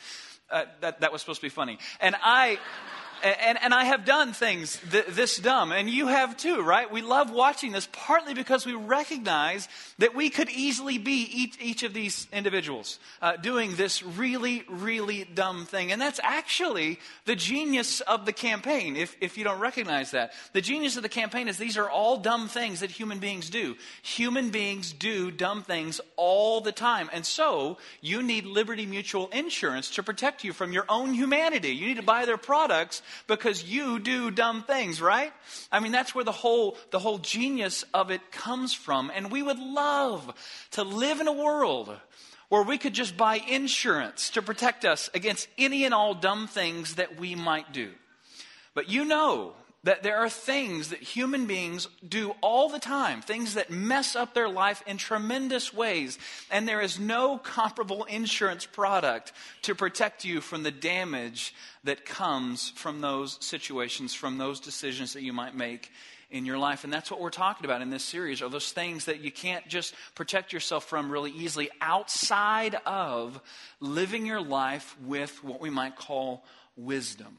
Uh, 0.50 0.66
that, 0.82 1.00
that 1.00 1.12
was 1.12 1.22
supposed 1.22 1.40
to 1.40 1.46
be 1.46 1.48
funny. 1.48 1.78
And 1.98 2.14
I, 2.22 2.58
and, 3.22 3.58
and 3.62 3.74
I 3.74 3.84
have 3.84 4.04
done 4.04 4.32
things 4.32 4.80
th- 4.90 5.06
this 5.06 5.38
dumb, 5.38 5.72
and 5.72 5.88
you 5.88 6.08
have 6.08 6.36
too, 6.36 6.62
right? 6.62 6.90
We 6.90 7.02
love 7.02 7.30
watching 7.30 7.72
this 7.72 7.88
partly 7.92 8.34
because 8.34 8.66
we 8.66 8.74
recognize 8.74 9.68
that 9.98 10.14
we 10.14 10.30
could 10.30 10.50
easily 10.50 10.98
be 10.98 11.28
each, 11.32 11.58
each 11.60 11.82
of 11.82 11.94
these 11.94 12.26
individuals 12.32 12.98
uh, 13.20 13.36
doing 13.36 13.76
this 13.76 14.02
really, 14.02 14.64
really 14.68 15.24
dumb 15.24 15.66
thing. 15.66 15.92
And 15.92 16.00
that's 16.00 16.20
actually 16.22 16.98
the 17.24 17.36
genius 17.36 18.00
of 18.00 18.26
the 18.26 18.32
campaign, 18.32 18.96
if, 18.96 19.16
if 19.20 19.38
you 19.38 19.44
don't 19.44 19.60
recognize 19.60 20.10
that. 20.10 20.32
The 20.52 20.60
genius 20.60 20.96
of 20.96 21.02
the 21.02 21.08
campaign 21.08 21.48
is 21.48 21.58
these 21.58 21.76
are 21.76 21.88
all 21.88 22.18
dumb 22.18 22.48
things 22.48 22.80
that 22.80 22.90
human 22.90 23.18
beings 23.18 23.50
do. 23.50 23.76
Human 24.02 24.50
beings 24.50 24.92
do 24.92 25.30
dumb 25.30 25.62
things 25.62 26.00
all 26.16 26.60
the 26.60 26.72
time. 26.72 27.08
And 27.12 27.24
so 27.24 27.78
you 28.00 28.22
need 28.22 28.46
Liberty 28.46 28.86
Mutual 28.86 29.28
Insurance 29.28 29.90
to 29.90 30.02
protect 30.02 30.44
you 30.44 30.52
from 30.52 30.72
your 30.72 30.84
own 30.88 31.14
humanity. 31.14 31.70
You 31.70 31.86
need 31.86 31.96
to 31.96 32.02
buy 32.02 32.24
their 32.24 32.36
products 32.36 33.02
because 33.26 33.64
you 33.64 33.98
do 33.98 34.30
dumb 34.30 34.62
things, 34.62 35.00
right? 35.00 35.32
I 35.70 35.80
mean, 35.80 35.92
that's 35.92 36.14
where 36.14 36.24
the 36.24 36.32
whole, 36.32 36.76
the 36.90 36.98
whole 36.98 37.18
genius 37.18 37.84
of 37.92 38.10
it 38.10 38.32
comes 38.32 38.74
from. 38.74 39.10
And 39.14 39.30
we 39.30 39.42
would 39.42 39.58
love 39.58 40.32
to 40.72 40.82
live 40.82 41.20
in 41.20 41.28
a 41.28 41.32
world 41.32 41.94
where 42.48 42.62
we 42.62 42.76
could 42.76 42.92
just 42.92 43.16
buy 43.16 43.36
insurance 43.36 44.30
to 44.30 44.42
protect 44.42 44.84
us 44.84 45.08
against 45.14 45.48
any 45.56 45.84
and 45.84 45.94
all 45.94 46.14
dumb 46.14 46.46
things 46.46 46.96
that 46.96 47.18
we 47.18 47.34
might 47.34 47.72
do. 47.72 47.90
But 48.74 48.90
you 48.90 49.04
know 49.04 49.54
that 49.84 50.02
there 50.02 50.18
are 50.18 50.28
things 50.28 50.90
that 50.90 51.00
human 51.00 51.46
beings 51.46 51.88
do 52.06 52.34
all 52.40 52.68
the 52.68 52.78
time, 52.78 53.20
things 53.20 53.54
that 53.54 53.70
mess 53.70 54.14
up 54.14 54.32
their 54.32 54.48
life 54.48 54.82
in 54.86 54.96
tremendous 54.96 55.74
ways, 55.74 56.18
and 56.50 56.68
there 56.68 56.80
is 56.80 57.00
no 57.00 57.38
comparable 57.38 58.04
insurance 58.04 58.64
product 58.64 59.32
to 59.62 59.74
protect 59.74 60.24
you 60.24 60.40
from 60.40 60.62
the 60.62 60.70
damage 60.70 61.54
that 61.84 62.04
comes 62.04 62.70
from 62.70 63.00
those 63.00 63.38
situations, 63.44 64.14
from 64.14 64.38
those 64.38 64.60
decisions 64.60 65.14
that 65.14 65.22
you 65.22 65.32
might 65.32 65.56
make 65.56 65.90
in 66.30 66.46
your 66.46 66.58
life. 66.58 66.84
And 66.84 66.92
that's 66.92 67.10
what 67.10 67.20
we're 67.20 67.30
talking 67.30 67.64
about 67.64 67.82
in 67.82 67.90
this 67.90 68.04
series 68.04 68.40
are 68.40 68.48
those 68.48 68.72
things 68.72 69.04
that 69.04 69.20
you 69.20 69.30
can't 69.30 69.66
just 69.68 69.94
protect 70.14 70.52
yourself 70.52 70.84
from 70.84 71.10
really 71.10 71.30
easily 71.30 71.70
outside 71.80 72.76
of 72.86 73.40
living 73.80 74.26
your 74.26 74.40
life 74.40 74.96
with 75.04 75.44
what 75.44 75.60
we 75.60 75.70
might 75.70 75.96
call 75.96 76.44
wisdom. 76.76 77.36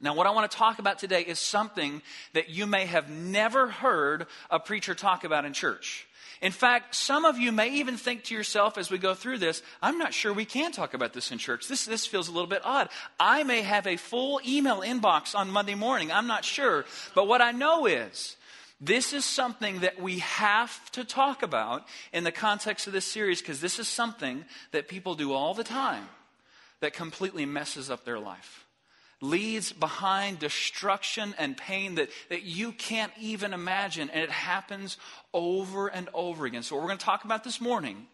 Now, 0.00 0.14
what 0.14 0.26
I 0.26 0.30
want 0.30 0.50
to 0.50 0.56
talk 0.56 0.78
about 0.78 0.98
today 0.98 1.22
is 1.22 1.38
something 1.38 2.00
that 2.32 2.48
you 2.48 2.66
may 2.66 2.86
have 2.86 3.10
never 3.10 3.68
heard 3.68 4.26
a 4.50 4.58
preacher 4.58 4.94
talk 4.94 5.24
about 5.24 5.44
in 5.44 5.52
church. 5.52 6.06
In 6.40 6.52
fact, 6.52 6.94
some 6.94 7.26
of 7.26 7.38
you 7.38 7.52
may 7.52 7.74
even 7.74 7.98
think 7.98 8.24
to 8.24 8.34
yourself 8.34 8.78
as 8.78 8.90
we 8.90 8.96
go 8.96 9.14
through 9.14 9.38
this, 9.38 9.62
I'm 9.82 9.98
not 9.98 10.14
sure 10.14 10.32
we 10.32 10.46
can 10.46 10.72
talk 10.72 10.94
about 10.94 11.12
this 11.12 11.30
in 11.30 11.36
church. 11.36 11.68
This, 11.68 11.84
this 11.84 12.06
feels 12.06 12.28
a 12.28 12.32
little 12.32 12.48
bit 12.48 12.62
odd. 12.64 12.88
I 13.18 13.42
may 13.44 13.60
have 13.60 13.86
a 13.86 13.96
full 13.96 14.40
email 14.46 14.80
inbox 14.80 15.34
on 15.34 15.50
Monday 15.50 15.74
morning. 15.74 16.10
I'm 16.10 16.26
not 16.26 16.46
sure. 16.46 16.86
But 17.14 17.28
what 17.28 17.42
I 17.42 17.52
know 17.52 17.84
is, 17.84 18.36
this 18.80 19.12
is 19.12 19.26
something 19.26 19.80
that 19.80 20.00
we 20.00 20.20
have 20.20 20.90
to 20.92 21.04
talk 21.04 21.42
about 21.42 21.86
in 22.14 22.24
the 22.24 22.32
context 22.32 22.86
of 22.86 22.94
this 22.94 23.04
series 23.04 23.42
because 23.42 23.60
this 23.60 23.78
is 23.78 23.86
something 23.86 24.46
that 24.72 24.88
people 24.88 25.14
do 25.14 25.34
all 25.34 25.52
the 25.52 25.62
time 25.62 26.08
that 26.80 26.94
completely 26.94 27.44
messes 27.44 27.90
up 27.90 28.06
their 28.06 28.18
life 28.18 28.64
leads 29.20 29.72
behind 29.72 30.38
destruction 30.38 31.34
and 31.38 31.56
pain 31.56 31.96
that, 31.96 32.08
that 32.28 32.42
you 32.42 32.72
can't 32.72 33.12
even 33.20 33.52
imagine. 33.52 34.10
And 34.10 34.22
it 34.22 34.30
happens 34.30 34.96
over 35.32 35.88
and 35.88 36.08
over 36.14 36.46
again. 36.46 36.62
So, 36.62 36.74
what 36.74 36.82
we're 36.82 36.88
going 36.88 36.98
to 36.98 37.04
talk 37.04 37.24
about 37.24 37.44
this 37.44 37.60
morning 37.60 38.06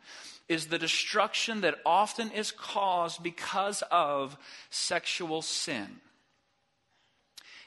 is 0.49 0.67
the 0.67 0.79
destruction 0.79 1.63
that 1.63 1.77
often 1.85 2.31
is 2.31 2.53
caused 2.53 3.23
because 3.23 3.83
of 3.91 4.37
sexual 4.71 5.43
sin. 5.43 5.87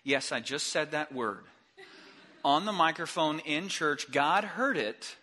Yes, 0.04 0.32
I 0.32 0.40
just 0.40 0.68
said 0.68 0.92
that 0.92 1.14
word. 1.14 1.44
On 2.46 2.66
the 2.66 2.72
microphone 2.72 3.40
in 3.40 3.68
church, 3.68 4.10
God 4.12 4.46
heard 4.46 4.78
it, 4.78 5.16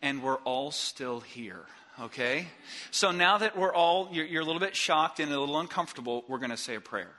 and 0.00 0.22
we're 0.22 0.36
all 0.36 0.70
still 0.70 1.20
here 1.20 1.66
okay? 2.00 2.48
So 2.90 3.10
now 3.10 3.38
that 3.38 3.56
we're 3.56 3.74
all, 3.74 4.08
you're, 4.12 4.26
you're, 4.26 4.42
a 4.42 4.44
little 4.44 4.60
bit 4.60 4.76
shocked 4.76 5.20
and 5.20 5.32
a 5.32 5.40
little 5.40 5.58
uncomfortable, 5.58 6.24
we're 6.28 6.38
going 6.38 6.50
to 6.50 6.56
say 6.56 6.74
a 6.74 6.80
prayer. 6.80 7.10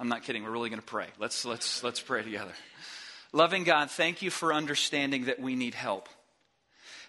I'm 0.00 0.08
not 0.08 0.22
kidding. 0.22 0.44
We're 0.44 0.50
really 0.50 0.70
going 0.70 0.80
to 0.80 0.86
pray. 0.86 1.08
Let's, 1.18 1.44
let's, 1.44 1.84
let's 1.84 2.00
pray 2.00 2.22
together. 2.22 2.54
Loving 3.34 3.64
God, 3.64 3.90
thank 3.90 4.22
you 4.22 4.30
for 4.30 4.54
understanding 4.54 5.26
that 5.26 5.38
we 5.38 5.56
need 5.56 5.74
help. 5.74 6.08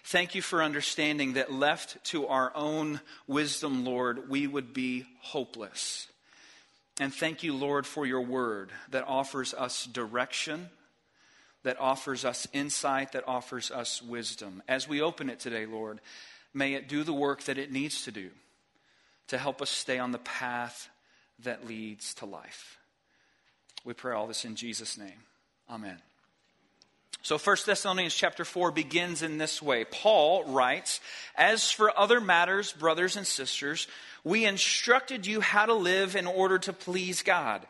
Thank 0.04 0.34
you 0.34 0.42
for 0.42 0.62
understanding 0.62 1.32
that 1.34 1.50
left 1.50 2.04
to 2.06 2.26
our 2.26 2.52
own 2.54 3.00
wisdom, 3.26 3.86
Lord, 3.86 4.28
we 4.28 4.46
would 4.46 4.74
be 4.74 5.06
hopeless. 5.22 6.06
And 7.00 7.14
thank 7.14 7.42
you, 7.42 7.54
Lord, 7.54 7.86
for 7.86 8.04
your 8.04 8.20
word 8.20 8.70
that 8.90 9.08
offers 9.08 9.54
us 9.54 9.86
direction, 9.86 10.68
that 11.62 11.80
offers 11.80 12.26
us 12.26 12.46
insight, 12.52 13.12
that 13.12 13.26
offers 13.26 13.70
us 13.70 14.02
wisdom. 14.02 14.62
As 14.68 14.86
we 14.86 15.00
open 15.00 15.30
it 15.30 15.40
today, 15.40 15.64
Lord, 15.64 15.98
may 16.52 16.74
it 16.74 16.90
do 16.90 17.04
the 17.04 17.14
work 17.14 17.44
that 17.44 17.56
it 17.56 17.72
needs 17.72 18.04
to 18.04 18.10
do 18.10 18.28
to 19.28 19.38
help 19.38 19.62
us 19.62 19.70
stay 19.70 19.98
on 19.98 20.12
the 20.12 20.18
path 20.18 20.90
that 21.38 21.66
leads 21.66 22.12
to 22.14 22.26
life. 22.26 22.78
We 23.84 23.94
pray 23.94 24.14
all 24.14 24.26
this 24.26 24.44
in 24.44 24.54
Jesus' 24.54 24.96
name. 24.96 25.24
Amen. 25.68 25.98
So 27.22 27.38
1 27.38 27.56
Thessalonians 27.66 28.14
chapter 28.14 28.44
4 28.44 28.72
begins 28.72 29.22
in 29.22 29.38
this 29.38 29.62
way. 29.62 29.84
Paul 29.84 30.44
writes, 30.44 31.00
As 31.36 31.70
for 31.70 31.96
other 31.96 32.20
matters, 32.20 32.72
brothers 32.72 33.16
and 33.16 33.26
sisters, 33.26 33.86
we 34.24 34.44
instructed 34.44 35.26
you 35.26 35.40
how 35.40 35.66
to 35.66 35.74
live 35.74 36.16
in 36.16 36.26
order 36.26 36.58
to 36.60 36.72
please 36.72 37.22
God, 37.22 37.64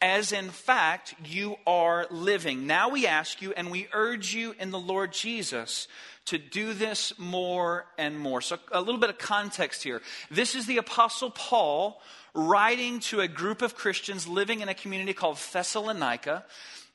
as 0.00 0.32
in 0.32 0.48
fact 0.48 1.14
you 1.24 1.56
are 1.66 2.06
living. 2.10 2.66
Now 2.66 2.88
we 2.90 3.06
ask 3.06 3.42
you 3.42 3.52
and 3.52 3.70
we 3.70 3.88
urge 3.92 4.34
you 4.34 4.54
in 4.58 4.70
the 4.70 4.78
Lord 4.78 5.12
Jesus 5.12 5.86
to 6.26 6.38
do 6.38 6.72
this 6.72 7.12
more 7.18 7.84
and 7.98 8.18
more. 8.18 8.40
So 8.40 8.58
a 8.72 8.80
little 8.80 9.00
bit 9.00 9.10
of 9.10 9.18
context 9.18 9.82
here. 9.82 10.00
This 10.30 10.54
is 10.54 10.66
the 10.66 10.78
apostle 10.78 11.30
Paul 11.30 12.00
writing 12.34 13.00
to 13.00 13.20
a 13.20 13.28
group 13.28 13.62
of 13.62 13.74
Christians 13.74 14.26
living 14.26 14.60
in 14.60 14.68
a 14.68 14.74
community 14.74 15.12
called 15.12 15.38
Thessalonica. 15.52 16.44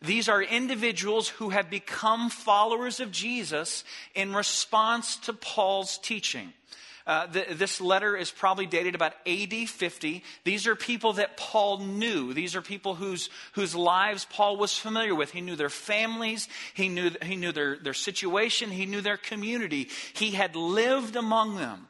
These 0.01 0.29
are 0.29 0.41
individuals 0.41 1.27
who 1.29 1.49
have 1.49 1.69
become 1.69 2.29
followers 2.29 2.99
of 2.99 3.11
Jesus 3.11 3.83
in 4.15 4.33
response 4.33 5.17
to 5.17 5.33
Paul's 5.33 5.97
teaching. 5.97 6.53
Uh, 7.07 7.25
the, 7.25 7.45
this 7.55 7.81
letter 7.81 8.15
is 8.15 8.29
probably 8.29 8.67
dated 8.67 8.93
about 8.93 9.13
AD 9.25 9.67
50. 9.67 10.23
These 10.43 10.67
are 10.67 10.75
people 10.75 11.13
that 11.13 11.37
Paul 11.37 11.79
knew. 11.79 12.33
These 12.35 12.55
are 12.55 12.61
people 12.61 12.93
whose, 12.93 13.31
whose 13.53 13.73
lives 13.73 14.27
Paul 14.29 14.57
was 14.57 14.77
familiar 14.77 15.15
with. 15.15 15.31
He 15.31 15.41
knew 15.41 15.55
their 15.55 15.71
families, 15.71 16.47
he 16.75 16.87
knew, 16.87 17.09
he 17.23 17.35
knew 17.35 17.51
their, 17.51 17.77
their 17.77 17.95
situation, 17.95 18.69
he 18.69 18.85
knew 18.85 19.01
their 19.01 19.17
community. 19.17 19.89
He 20.13 20.31
had 20.31 20.55
lived 20.55 21.15
among 21.15 21.55
them. 21.55 21.87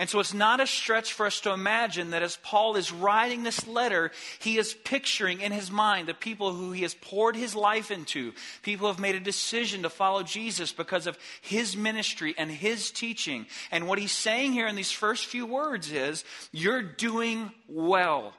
And 0.00 0.08
so 0.08 0.18
it's 0.18 0.32
not 0.32 0.60
a 0.60 0.66
stretch 0.66 1.12
for 1.12 1.26
us 1.26 1.42
to 1.42 1.52
imagine 1.52 2.12
that 2.12 2.22
as 2.22 2.38
Paul 2.38 2.76
is 2.76 2.90
writing 2.90 3.42
this 3.42 3.66
letter, 3.66 4.12
he 4.38 4.56
is 4.56 4.72
picturing 4.72 5.42
in 5.42 5.52
his 5.52 5.70
mind 5.70 6.08
the 6.08 6.14
people 6.14 6.54
who 6.54 6.72
he 6.72 6.80
has 6.84 6.94
poured 6.94 7.36
his 7.36 7.54
life 7.54 7.90
into, 7.90 8.32
people 8.62 8.86
who 8.86 8.92
have 8.92 8.98
made 8.98 9.14
a 9.14 9.20
decision 9.20 9.82
to 9.82 9.90
follow 9.90 10.22
Jesus 10.22 10.72
because 10.72 11.06
of 11.06 11.18
his 11.42 11.76
ministry 11.76 12.34
and 12.38 12.50
his 12.50 12.90
teaching. 12.90 13.44
And 13.70 13.86
what 13.86 13.98
he's 13.98 14.10
saying 14.10 14.54
here 14.54 14.66
in 14.66 14.74
these 14.74 14.90
first 14.90 15.26
few 15.26 15.44
words 15.44 15.92
is, 15.92 16.24
You're 16.50 16.80
doing 16.80 17.52
well. 17.68 18.32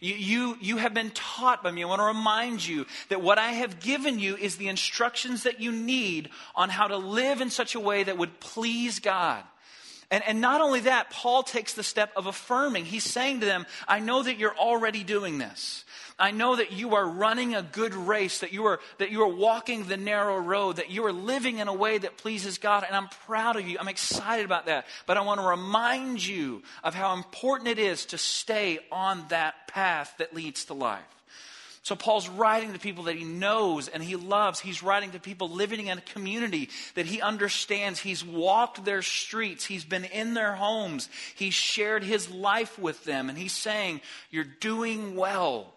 You, 0.00 0.14
you, 0.14 0.58
you, 0.62 0.76
have 0.78 0.94
been 0.94 1.10
taught 1.10 1.62
by 1.62 1.72
me. 1.72 1.82
I 1.82 1.86
want 1.86 2.00
to 2.00 2.06
remind 2.06 2.66
you 2.66 2.86
that 3.10 3.20
what 3.20 3.36
I 3.36 3.50
have 3.50 3.80
given 3.80 4.18
you 4.18 4.34
is 4.38 4.56
the 4.56 4.68
instructions 4.68 5.42
that 5.42 5.60
you 5.60 5.72
need 5.72 6.30
on 6.56 6.70
how 6.70 6.86
to 6.86 6.96
live 6.96 7.42
in 7.42 7.50
such 7.50 7.74
a 7.74 7.80
way 7.80 8.02
that 8.02 8.16
would 8.16 8.40
please 8.40 8.98
God. 8.98 9.44
And, 10.12 10.22
and 10.26 10.42
not 10.42 10.60
only 10.60 10.80
that, 10.80 11.08
Paul 11.08 11.42
takes 11.42 11.72
the 11.72 11.82
step 11.82 12.12
of 12.16 12.26
affirming. 12.26 12.84
He's 12.84 13.02
saying 13.02 13.40
to 13.40 13.46
them, 13.46 13.64
I 13.88 13.98
know 13.98 14.22
that 14.22 14.36
you're 14.36 14.54
already 14.54 15.04
doing 15.04 15.38
this. 15.38 15.86
I 16.18 16.32
know 16.32 16.54
that 16.54 16.70
you 16.70 16.94
are 16.96 17.08
running 17.08 17.54
a 17.54 17.62
good 17.62 17.94
race, 17.94 18.40
that 18.40 18.52
you 18.52 18.66
are, 18.66 18.78
that 18.98 19.10
you 19.10 19.22
are 19.22 19.34
walking 19.34 19.84
the 19.84 19.96
narrow 19.96 20.36
road, 20.36 20.76
that 20.76 20.90
you 20.90 21.06
are 21.06 21.12
living 21.12 21.58
in 21.58 21.66
a 21.66 21.72
way 21.72 21.96
that 21.96 22.18
pleases 22.18 22.58
God, 22.58 22.84
and 22.86 22.94
I'm 22.94 23.08
proud 23.26 23.56
of 23.56 23.66
you. 23.66 23.78
I'm 23.80 23.88
excited 23.88 24.44
about 24.44 24.66
that. 24.66 24.86
But 25.06 25.16
I 25.16 25.22
want 25.22 25.40
to 25.40 25.46
remind 25.46 26.24
you 26.24 26.62
of 26.84 26.94
how 26.94 27.14
important 27.14 27.70
it 27.70 27.78
is 27.78 28.04
to 28.06 28.18
stay 28.18 28.80
on 28.92 29.24
that 29.28 29.66
path 29.66 30.14
that 30.18 30.34
leads 30.34 30.66
to 30.66 30.74
life. 30.74 31.00
So 31.84 31.96
Paul's 31.96 32.28
writing 32.28 32.72
to 32.72 32.78
people 32.78 33.04
that 33.04 33.16
he 33.16 33.24
knows 33.24 33.88
and 33.88 34.02
he 34.02 34.14
loves. 34.14 34.60
He's 34.60 34.84
writing 34.84 35.10
to 35.12 35.18
people 35.18 35.48
living 35.48 35.88
in 35.88 35.98
a 35.98 36.02
community 36.02 36.68
that 36.94 37.06
he 37.06 37.20
understands. 37.20 37.98
He's 37.98 38.24
walked 38.24 38.84
their 38.84 39.02
streets. 39.02 39.64
He's 39.64 39.84
been 39.84 40.04
in 40.04 40.34
their 40.34 40.54
homes. 40.54 41.08
He's 41.34 41.54
shared 41.54 42.04
his 42.04 42.30
life 42.30 42.78
with 42.78 43.02
them. 43.04 43.28
And 43.28 43.36
he's 43.36 43.52
saying, 43.52 44.00
You're 44.30 44.44
doing 44.44 45.16
well. 45.16 45.74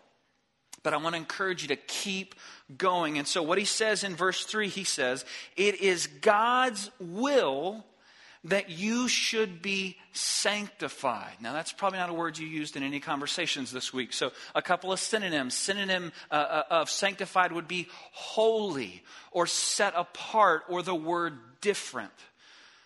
But 0.83 0.93
I 0.93 0.97
want 0.97 1.15
to 1.15 1.19
encourage 1.19 1.63
you 1.63 1.69
to 1.69 1.75
keep 1.75 2.35
going. 2.77 3.17
And 3.17 3.27
so 3.27 3.41
what 3.41 3.57
he 3.57 3.65
says 3.65 4.03
in 4.03 4.15
verse 4.15 4.45
3, 4.45 4.67
he 4.67 4.83
says, 4.83 5.25
It 5.57 5.81
is 5.81 6.05
God's 6.05 6.91
will 6.99 7.83
that 8.45 8.69
you 8.69 9.07
should 9.07 9.61
be 9.61 9.97
sanctified. 10.13 11.33
Now, 11.41 11.53
that's 11.53 11.71
probably 11.71 11.97
not 11.97 12.09
a 12.09 12.13
word 12.13 12.37
you 12.37 12.47
used 12.47 12.77
in 12.77 12.83
any 12.83 12.99
conversations 12.99 13.71
this 13.71 13.91
week. 13.91 14.13
So, 14.13 14.31
a 14.53 14.61
couple 14.61 14.91
of 14.91 14.99
synonyms. 14.99 15.55
Synonym 15.55 16.11
uh, 16.29 16.35
uh, 16.35 16.63
of 16.69 16.89
sanctified 16.89 17.51
would 17.51 17.67
be 17.67 17.87
holy 18.11 19.03
or 19.31 19.47
set 19.47 19.93
apart 19.95 20.63
or 20.69 20.83
the 20.83 20.95
word 20.95 21.33
different. 21.59 22.11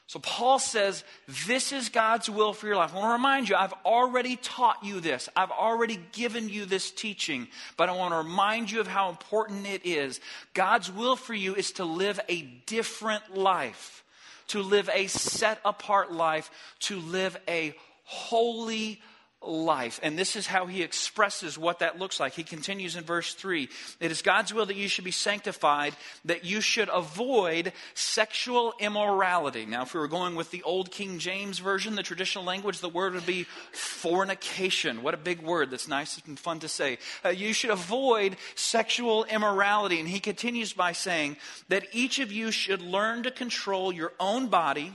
So, 0.08 0.20
Paul 0.20 0.60
says, 0.60 1.04
This 1.46 1.74
is 1.74 1.89
God's 1.89 2.30
will 2.30 2.54
for 2.54 2.66
your 2.66 2.78
life. 2.78 2.94
I 2.94 2.98
want 2.98 3.10
to 3.10 3.13
remind 3.13 3.50
you, 3.50 3.58
I've 3.58 3.74
already 3.86 4.38
taught 4.38 4.84
you 4.84 5.01
this. 5.01 5.28
I've 5.36 5.51
already 5.51 6.00
given 6.13 6.48
you 6.48 6.66
this 6.66 6.89
teaching, 6.89 7.50
but 7.75 7.89
I 7.89 7.98
want 7.98 8.13
to 8.13 8.18
remind 8.18 8.72
you 8.72 8.80
of 8.80 8.88
how 8.88 9.10
important 9.10 9.68
it 9.68 9.86
is. 9.86 10.22
God's 10.54 10.89
will 10.89 11.18
for 11.18 11.34
you 11.34 11.54
is 11.54 11.74
to 11.74 11.84
live 11.84 12.18
a 12.30 12.44
different 12.66 13.36
life 13.36 14.06
to 14.50 14.62
live 14.62 14.89
a 14.94 15.08
set 15.08 15.60
apart 15.65 16.12
life, 16.12 16.51
to 16.82 17.00
live 17.00 17.38
a 17.48 17.75
holy 18.03 19.01
life. 19.41 20.00
And 20.03 20.19
this 20.19 20.36
is 20.36 20.48
how 20.48 20.65
he 20.65 20.84
expresses 20.84 21.58
what 21.58 21.79
that 21.79 21.98
looks 21.98 22.19
like. 22.19 22.34
He 22.34 22.43
continues 22.43 22.96
in 22.96 23.03
verse 23.03 23.34
3 23.34 23.69
It 24.00 24.12
is 24.12 24.22
God's 24.22 24.53
will 24.53 24.65
that 24.65 24.75
you 24.75 24.88
should 24.88 25.05
be 25.05 25.12
sanctified, 25.12 25.96
that 26.25 26.43
you 26.43 26.62
should 26.62 26.89
avoid 26.89 27.72
sexual 27.93 28.74
immorality. 28.79 29.65
Now, 29.65 29.84
if 29.84 29.93
we 29.93 30.00
were 30.00 30.08
going 30.08 30.36
with 30.36 30.51
the 30.51 30.63
old 30.63 30.91
King 30.91 31.19
James 31.19 31.60
Version, 31.60 31.96
the 31.96 32.03
traditional 32.03 32.43
language, 32.43 32.79
the 32.79 32.89
word 32.89 33.13
would 33.13 33.25
be 33.25 33.43
fornication. 33.72 35.03
What 35.03 35.13
a 35.13 35.17
big 35.17 35.41
word 35.41 35.72
that's 35.72 35.88
nice 35.88 36.22
and 36.27 36.38
fun 36.38 36.60
to 36.60 36.67
say. 36.67 36.98
Uh, 37.24 37.29
you 37.29 37.53
should 37.53 37.72
avoid 37.72 38.36
sexual 38.55 39.24
immorality. 39.25 40.00
And 40.00 40.10
he 40.10 40.19
continues 40.19 40.74
by 40.74 40.91
saying 40.91 41.38
that 41.69 41.88
each 41.93 42.19
of 42.19 42.31
you 42.31 42.51
should 42.51 42.81
learn 42.81 43.24
to 43.24 43.31
control 43.31 43.93
your 43.93 44.12
own 44.19 44.48
body 44.48 44.93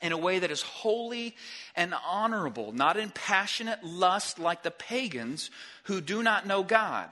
in 0.00 0.12
a 0.12 0.18
way 0.18 0.38
that 0.38 0.50
is 0.50 0.62
holy 0.62 1.34
and 1.74 1.94
honorable, 2.06 2.72
not 2.72 2.96
in 2.96 3.10
passionate 3.10 3.82
lust 3.84 4.38
like 4.38 4.62
the 4.62 4.70
pagans 4.70 5.50
who 5.84 6.00
do 6.00 6.22
not 6.22 6.46
know 6.46 6.62
God. 6.62 7.10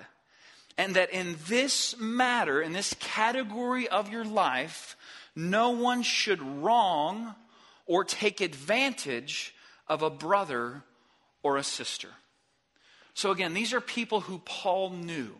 And 0.78 0.94
that 0.94 1.10
in 1.10 1.36
this 1.48 1.98
matter, 1.98 2.60
in 2.60 2.72
this 2.72 2.94
category 3.00 3.88
of 3.88 4.10
your 4.10 4.24
life, 4.24 4.96
no 5.34 5.70
one 5.70 6.02
should 6.02 6.42
wrong 6.42 7.34
or 7.86 8.04
take 8.04 8.40
advantage 8.40 9.54
of 9.88 10.02
a 10.02 10.10
brother 10.10 10.82
or 11.42 11.56
a 11.56 11.62
sister. 11.62 12.08
So, 13.14 13.30
again, 13.30 13.54
these 13.54 13.72
are 13.72 13.80
people 13.80 14.20
who 14.20 14.38
Paul 14.44 14.90
knew. 14.90 15.30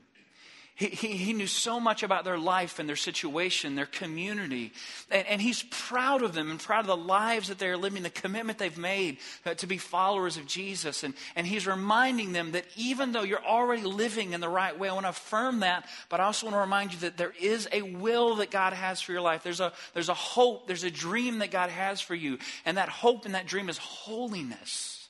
He, 0.78 0.88
he, 0.88 1.32
knew 1.32 1.46
so 1.46 1.80
much 1.80 2.02
about 2.02 2.24
their 2.24 2.36
life 2.36 2.78
and 2.78 2.86
their 2.86 2.96
situation, 2.96 3.76
their 3.76 3.86
community. 3.86 4.74
And, 5.10 5.26
and, 5.26 5.40
he's 5.40 5.62
proud 5.62 6.22
of 6.22 6.34
them 6.34 6.50
and 6.50 6.60
proud 6.60 6.80
of 6.80 6.86
the 6.86 6.96
lives 6.98 7.48
that 7.48 7.58
they're 7.58 7.78
living, 7.78 8.02
the 8.02 8.10
commitment 8.10 8.58
they've 8.58 8.76
made 8.76 9.16
uh, 9.46 9.54
to 9.54 9.66
be 9.66 9.78
followers 9.78 10.36
of 10.36 10.44
Jesus. 10.44 11.02
And, 11.02 11.14
and 11.34 11.46
he's 11.46 11.66
reminding 11.66 12.32
them 12.32 12.52
that 12.52 12.66
even 12.76 13.12
though 13.12 13.22
you're 13.22 13.42
already 13.42 13.84
living 13.84 14.34
in 14.34 14.42
the 14.42 14.50
right 14.50 14.78
way, 14.78 14.90
I 14.90 14.92
want 14.92 15.06
to 15.06 15.10
affirm 15.10 15.60
that, 15.60 15.88
but 16.10 16.20
I 16.20 16.24
also 16.24 16.44
want 16.44 16.56
to 16.56 16.60
remind 16.60 16.92
you 16.92 16.98
that 17.00 17.16
there 17.16 17.32
is 17.40 17.66
a 17.72 17.80
will 17.80 18.36
that 18.36 18.50
God 18.50 18.74
has 18.74 19.00
for 19.00 19.12
your 19.12 19.22
life. 19.22 19.42
There's 19.42 19.60
a, 19.60 19.72
there's 19.94 20.10
a 20.10 20.14
hope, 20.14 20.66
there's 20.66 20.84
a 20.84 20.90
dream 20.90 21.38
that 21.38 21.50
God 21.50 21.70
has 21.70 22.02
for 22.02 22.14
you. 22.14 22.36
And 22.66 22.76
that 22.76 22.90
hope 22.90 23.24
and 23.24 23.34
that 23.34 23.46
dream 23.46 23.70
is 23.70 23.78
holiness. 23.78 25.08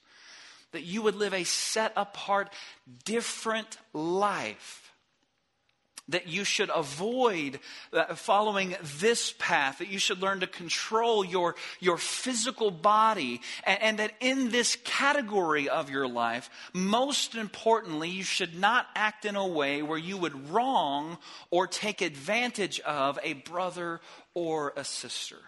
That 0.70 0.84
you 0.84 1.02
would 1.02 1.16
live 1.16 1.34
a 1.34 1.42
set 1.42 1.92
apart, 1.96 2.52
different 3.04 3.78
life 3.92 4.85
that 6.08 6.28
you 6.28 6.44
should 6.44 6.70
avoid 6.70 7.58
uh, 7.92 8.14
following 8.14 8.76
this 8.98 9.34
path, 9.38 9.78
that 9.78 9.88
you 9.88 9.98
should 9.98 10.20
learn 10.20 10.40
to 10.40 10.46
control 10.46 11.24
your, 11.24 11.56
your 11.80 11.98
physical 11.98 12.70
body, 12.70 13.40
and, 13.64 13.82
and 13.82 13.98
that 13.98 14.12
in 14.20 14.50
this 14.50 14.76
category 14.84 15.68
of 15.68 15.90
your 15.90 16.06
life, 16.06 16.48
most 16.72 17.34
importantly, 17.34 18.08
you 18.08 18.22
should 18.22 18.58
not 18.58 18.86
act 18.94 19.24
in 19.24 19.36
a 19.36 19.46
way 19.46 19.82
where 19.82 19.98
you 19.98 20.16
would 20.16 20.50
wrong 20.50 21.18
or 21.50 21.66
take 21.66 22.00
advantage 22.00 22.80
of 22.80 23.18
a 23.22 23.34
brother 23.34 24.00
or 24.34 24.72
a 24.76 24.84
sister. 24.84 25.38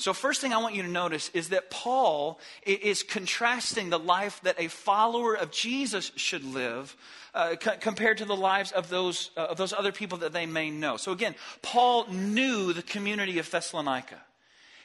So, 0.00 0.14
first 0.14 0.40
thing 0.40 0.54
I 0.54 0.58
want 0.58 0.74
you 0.74 0.82
to 0.82 0.88
notice 0.88 1.28
is 1.34 1.50
that 1.50 1.70
Paul 1.70 2.40
is 2.64 3.02
contrasting 3.02 3.90
the 3.90 3.98
life 3.98 4.40
that 4.44 4.56
a 4.58 4.68
follower 4.68 5.34
of 5.34 5.50
Jesus 5.50 6.10
should 6.16 6.42
live 6.42 6.96
uh, 7.34 7.56
compared 7.58 8.16
to 8.18 8.24
the 8.24 8.34
lives 8.34 8.72
of 8.72 8.88
those, 8.88 9.30
uh, 9.36 9.42
of 9.42 9.58
those 9.58 9.74
other 9.74 9.92
people 9.92 10.16
that 10.18 10.32
they 10.32 10.46
may 10.46 10.70
know. 10.70 10.96
So, 10.96 11.12
again, 11.12 11.34
Paul 11.60 12.06
knew 12.08 12.72
the 12.72 12.82
community 12.82 13.38
of 13.38 13.50
Thessalonica. 13.50 14.22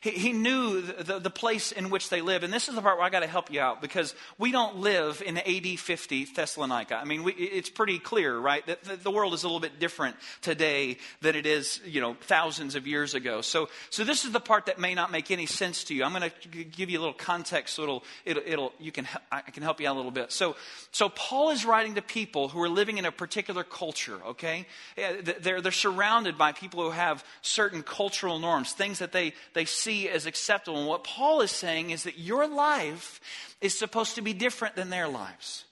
He, 0.06 0.12
he 0.12 0.34
knew 0.34 0.82
the, 0.82 1.04
the, 1.04 1.20
the, 1.20 1.30
place 1.32 1.72
in 1.72 1.90
which 1.90 2.10
they 2.10 2.22
lived. 2.22 2.44
And 2.44 2.54
this 2.54 2.70
is 2.70 2.76
the 2.76 2.82
part 2.82 2.98
where 2.98 3.08
I 3.08 3.10
got 3.10 3.22
to 3.22 3.28
help 3.28 3.52
you 3.52 3.60
out 3.60 3.82
because 3.82 4.14
we 4.38 4.52
don't 4.52 4.78
live 4.78 5.24
in 5.26 5.40
AD 5.40 5.80
50 5.80 6.26
Thessalonica. 6.26 6.96
I 6.96 7.06
mean, 7.06 7.24
we, 7.24 7.34
it's 7.34 7.72
pretty 7.72 7.98
clear, 7.98 8.38
right? 8.38 8.64
That 8.68 8.84
the, 8.84 8.98
the 8.98 9.10
world 9.10 9.34
is 9.34 9.42
a 9.42 9.48
little 9.48 9.60
bit 9.60 9.80
different 9.80 10.16
today 10.44 11.00
than 11.22 11.36
it 11.36 11.48
is, 11.48 11.82
you 11.88 12.02
know, 12.02 12.16
thousands 12.22 12.76
of 12.76 12.86
years 12.86 13.16
ago. 13.16 13.42
So, 13.42 13.68
so 13.90 14.04
this 14.04 14.26
is 14.26 14.32
the 14.32 14.40
part 14.40 14.68
that 14.68 14.78
may 14.78 14.94
not 14.94 15.12
make 15.12 15.32
any 15.32 15.48
sense 15.48 15.86
to 15.86 15.96
you. 15.96 16.04
I'm 16.04 16.14
going 16.14 16.30
to 16.30 16.64
give 16.64 16.92
you 16.92 17.00
a 17.00 17.02
little 17.02 17.16
context 17.16 17.74
so 17.74 17.82
it'll, 17.82 18.04
it'll, 18.26 18.44
it'll, 18.46 18.74
you 18.80 18.92
can, 18.92 19.08
I 19.32 19.42
can 19.42 19.64
help 19.64 19.82
you 19.82 19.88
out 19.88 19.96
a 19.96 19.98
little 19.98 20.12
bit. 20.12 20.32
So, 20.32 20.56
so 20.92 21.10
Paul 21.10 21.50
is 21.50 21.66
writing 21.66 21.96
to 21.96 22.04
people 22.04 22.48
who 22.50 22.62
are 22.62 22.70
living 22.70 23.00
in 23.00 23.06
a 23.06 23.12
particular 23.12 23.64
culture, 23.64 24.20
okay? 24.28 24.68
They're, 24.96 25.62
they're 25.62 25.72
surrounded 25.72 26.38
by 26.38 26.52
people 26.52 26.84
who 26.84 26.92
have 26.92 27.26
certain 27.42 27.82
cultural 27.82 28.38
norms, 28.38 28.72
things 28.72 29.00
that 29.00 29.12
they, 29.12 29.34
they 29.54 29.66
see 29.66 29.95
see 29.96 30.10
as 30.10 30.26
acceptable. 30.26 30.80
And 30.80 30.88
what 30.88 31.04
Paul 31.04 31.42
is 31.42 31.52
saying 31.52 31.92
is 31.92 32.04
that 32.04 32.18
your 32.18 32.48
life 32.48 33.20
is 33.62 33.78
supposed 33.78 34.16
to 34.16 34.22
be 34.22 34.34
different 34.34 34.76
than 34.76 34.90
their 34.90 35.08
lives. 35.08 35.66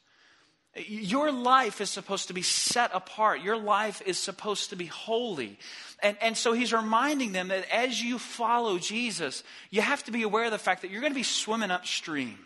Your 0.75 1.31
life 1.31 1.81
is 1.81 1.89
supposed 1.89 2.29
to 2.29 2.33
be 2.33 2.41
set 2.41 2.91
apart. 2.93 3.41
Your 3.41 3.57
life 3.57 4.01
is 4.05 4.17
supposed 4.17 4.71
to 4.71 4.75
be 4.75 4.87
holy. 4.87 5.59
And, 6.01 6.17
and 6.19 6.35
so 6.35 6.53
he's 6.53 6.73
reminding 6.73 7.31
them 7.31 7.49
that 7.49 7.69
as 7.71 8.01
you 8.01 8.17
follow 8.17 8.79
Jesus, 8.79 9.43
you 9.69 9.81
have 9.81 10.03
to 10.05 10.11
be 10.11 10.23
aware 10.23 10.45
of 10.45 10.51
the 10.51 10.57
fact 10.57 10.81
that 10.81 10.89
you're 10.89 11.01
going 11.01 11.13
to 11.13 11.19
be 11.19 11.23
swimming 11.23 11.69
upstream. 11.69 12.37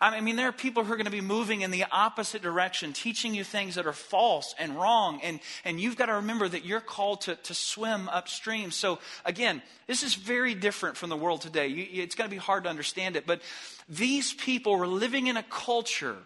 I 0.00 0.20
mean, 0.20 0.36
there 0.36 0.48
are 0.48 0.52
people 0.52 0.84
who 0.84 0.92
are 0.92 0.96
going 0.96 1.06
to 1.06 1.10
be 1.10 1.22
moving 1.22 1.62
in 1.62 1.70
the 1.70 1.84
opposite 1.90 2.42
direction, 2.42 2.92
teaching 2.92 3.34
you 3.34 3.44
things 3.44 3.76
that 3.76 3.86
are 3.86 3.94
false 3.94 4.54
and 4.58 4.76
wrong. 4.76 5.20
And, 5.22 5.40
and 5.64 5.80
you've 5.80 5.96
got 5.96 6.06
to 6.06 6.14
remember 6.14 6.46
that 6.46 6.66
you're 6.66 6.80
called 6.80 7.22
to, 7.22 7.36
to 7.36 7.54
swim 7.54 8.08
upstream. 8.10 8.70
So, 8.70 8.98
again, 9.24 9.62
this 9.86 10.02
is 10.02 10.14
very 10.14 10.54
different 10.54 10.98
from 10.98 11.08
the 11.08 11.16
world 11.16 11.40
today. 11.40 11.68
You, 11.68 12.02
it's 12.02 12.14
going 12.14 12.28
to 12.28 12.34
be 12.34 12.40
hard 12.40 12.64
to 12.64 12.70
understand 12.70 13.16
it. 13.16 13.26
But 13.26 13.40
these 13.88 14.34
people 14.34 14.76
were 14.76 14.86
living 14.86 15.28
in 15.28 15.38
a 15.38 15.42
culture 15.42 16.16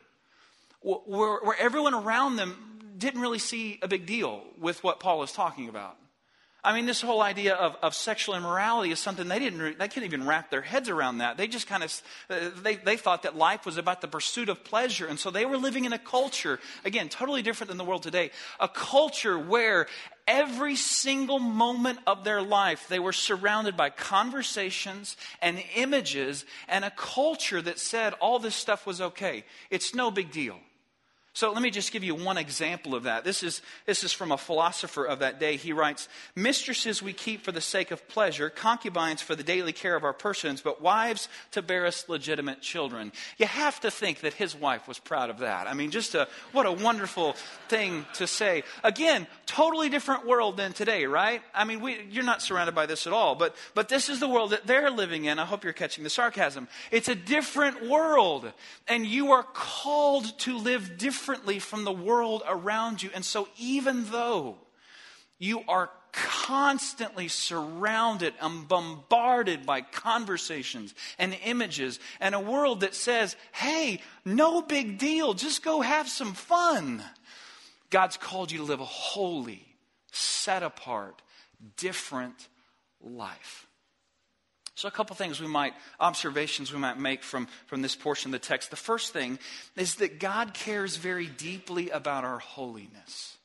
where, 0.82 1.38
where 1.38 1.56
everyone 1.60 1.94
around 1.94 2.36
them 2.36 2.92
didn't 2.98 3.20
really 3.20 3.38
see 3.38 3.78
a 3.82 3.88
big 3.88 4.04
deal 4.04 4.42
with 4.58 4.82
what 4.82 4.98
Paul 4.98 5.22
is 5.22 5.32
talking 5.32 5.68
about. 5.68 5.96
I 6.62 6.74
mean, 6.74 6.84
this 6.84 7.00
whole 7.00 7.22
idea 7.22 7.54
of, 7.54 7.76
of 7.82 7.94
sexual 7.94 8.34
immorality 8.34 8.90
is 8.90 8.98
something 8.98 9.28
they 9.28 9.38
didn't, 9.38 9.78
they 9.78 9.88
couldn't 9.88 10.04
even 10.04 10.26
wrap 10.26 10.50
their 10.50 10.60
heads 10.60 10.90
around 10.90 11.18
that. 11.18 11.38
They 11.38 11.46
just 11.46 11.66
kind 11.66 11.82
of, 11.82 12.02
uh, 12.28 12.50
they, 12.62 12.76
they 12.76 12.98
thought 12.98 13.22
that 13.22 13.34
life 13.34 13.64
was 13.64 13.78
about 13.78 14.02
the 14.02 14.08
pursuit 14.08 14.50
of 14.50 14.62
pleasure. 14.62 15.06
And 15.06 15.18
so 15.18 15.30
they 15.30 15.46
were 15.46 15.56
living 15.56 15.86
in 15.86 15.94
a 15.94 15.98
culture, 15.98 16.60
again, 16.84 17.08
totally 17.08 17.40
different 17.40 17.68
than 17.68 17.78
the 17.78 17.84
world 17.84 18.02
today, 18.02 18.30
a 18.58 18.68
culture 18.68 19.38
where 19.38 19.86
every 20.28 20.76
single 20.76 21.38
moment 21.38 21.98
of 22.06 22.24
their 22.24 22.42
life 22.42 22.86
they 22.88 22.98
were 22.98 23.12
surrounded 23.12 23.76
by 23.76 23.90
conversations 23.90 25.16
and 25.40 25.62
images 25.76 26.44
and 26.68 26.84
a 26.84 26.90
culture 26.90 27.60
that 27.62 27.78
said 27.78 28.12
all 28.20 28.38
this 28.38 28.54
stuff 28.54 28.86
was 28.86 29.00
okay. 29.00 29.44
It's 29.70 29.94
no 29.94 30.10
big 30.10 30.30
deal. 30.30 30.58
So 31.32 31.52
let 31.52 31.62
me 31.62 31.70
just 31.70 31.92
give 31.92 32.02
you 32.02 32.16
one 32.16 32.38
example 32.38 32.92
of 32.96 33.04
that. 33.04 33.22
This 33.22 33.44
is, 33.44 33.62
this 33.86 34.02
is 34.02 34.10
from 34.10 34.32
a 34.32 34.36
philosopher 34.36 35.04
of 35.04 35.20
that 35.20 35.38
day. 35.38 35.56
He 35.56 35.72
writes 35.72 36.08
Mistresses 36.34 37.02
we 37.02 37.12
keep 37.12 37.44
for 37.44 37.52
the 37.52 37.60
sake 37.60 37.92
of 37.92 38.08
pleasure, 38.08 38.50
concubines 38.50 39.22
for 39.22 39.36
the 39.36 39.44
daily 39.44 39.72
care 39.72 39.94
of 39.94 40.02
our 40.02 40.12
persons, 40.12 40.60
but 40.60 40.82
wives 40.82 41.28
to 41.52 41.62
bear 41.62 41.86
us 41.86 42.08
legitimate 42.08 42.62
children. 42.62 43.12
You 43.38 43.46
have 43.46 43.78
to 43.80 43.92
think 43.92 44.20
that 44.20 44.34
his 44.34 44.56
wife 44.56 44.88
was 44.88 44.98
proud 44.98 45.30
of 45.30 45.38
that. 45.38 45.68
I 45.68 45.74
mean, 45.74 45.92
just 45.92 46.16
a, 46.16 46.26
what 46.50 46.66
a 46.66 46.72
wonderful 46.72 47.34
thing 47.68 48.06
to 48.14 48.26
say. 48.26 48.64
Again, 48.82 49.28
totally 49.46 49.88
different 49.88 50.26
world 50.26 50.56
than 50.56 50.72
today, 50.72 51.06
right? 51.06 51.42
I 51.54 51.62
mean, 51.64 51.80
we, 51.80 52.00
you're 52.10 52.24
not 52.24 52.42
surrounded 52.42 52.74
by 52.74 52.86
this 52.86 53.06
at 53.06 53.12
all, 53.12 53.36
but, 53.36 53.54
but 53.74 53.88
this 53.88 54.08
is 54.08 54.18
the 54.18 54.28
world 54.28 54.50
that 54.50 54.66
they're 54.66 54.90
living 54.90 55.26
in. 55.26 55.38
I 55.38 55.44
hope 55.44 55.62
you're 55.62 55.72
catching 55.72 56.02
the 56.02 56.10
sarcasm. 56.10 56.66
It's 56.90 57.08
a 57.08 57.14
different 57.14 57.88
world, 57.88 58.52
and 58.88 59.06
you 59.06 59.30
are 59.30 59.44
called 59.44 60.36
to 60.40 60.58
live 60.58 60.98
differently 60.98 61.19
differently 61.20 61.58
from 61.58 61.84
the 61.84 61.92
world 61.92 62.42
around 62.48 63.02
you. 63.02 63.10
And 63.14 63.22
so, 63.22 63.46
even 63.58 64.06
though 64.10 64.56
you 65.38 65.62
are 65.68 65.90
constantly 66.12 67.28
surrounded 67.28 68.32
and 68.40 68.66
bombarded 68.66 69.66
by 69.66 69.82
conversations 69.82 70.94
and 71.18 71.36
images 71.44 72.00
and 72.20 72.34
a 72.34 72.40
world 72.40 72.80
that 72.80 72.94
says, 72.94 73.36
hey, 73.52 74.00
no 74.24 74.62
big 74.62 74.98
deal, 74.98 75.34
just 75.34 75.62
go 75.62 75.82
have 75.82 76.08
some 76.08 76.32
fun. 76.32 77.02
God's 77.90 78.16
called 78.16 78.50
you 78.50 78.58
to 78.58 78.64
live 78.64 78.80
a 78.80 78.84
holy, 78.84 79.66
set 80.12 80.62
apart, 80.62 81.20
different 81.76 82.48
life. 83.02 83.66
So, 84.80 84.88
a 84.88 84.90
couple 84.90 85.14
things 85.14 85.42
we 85.42 85.46
might, 85.46 85.74
observations 86.00 86.72
we 86.72 86.78
might 86.78 86.98
make 86.98 87.22
from, 87.22 87.48
from 87.66 87.82
this 87.82 87.94
portion 87.94 88.30
of 88.30 88.40
the 88.40 88.46
text. 88.46 88.70
The 88.70 88.76
first 88.76 89.12
thing 89.12 89.38
is 89.76 89.96
that 89.96 90.18
God 90.18 90.54
cares 90.54 90.96
very 90.96 91.26
deeply 91.26 91.90
about 91.90 92.24
our 92.24 92.38
holiness. 92.38 93.36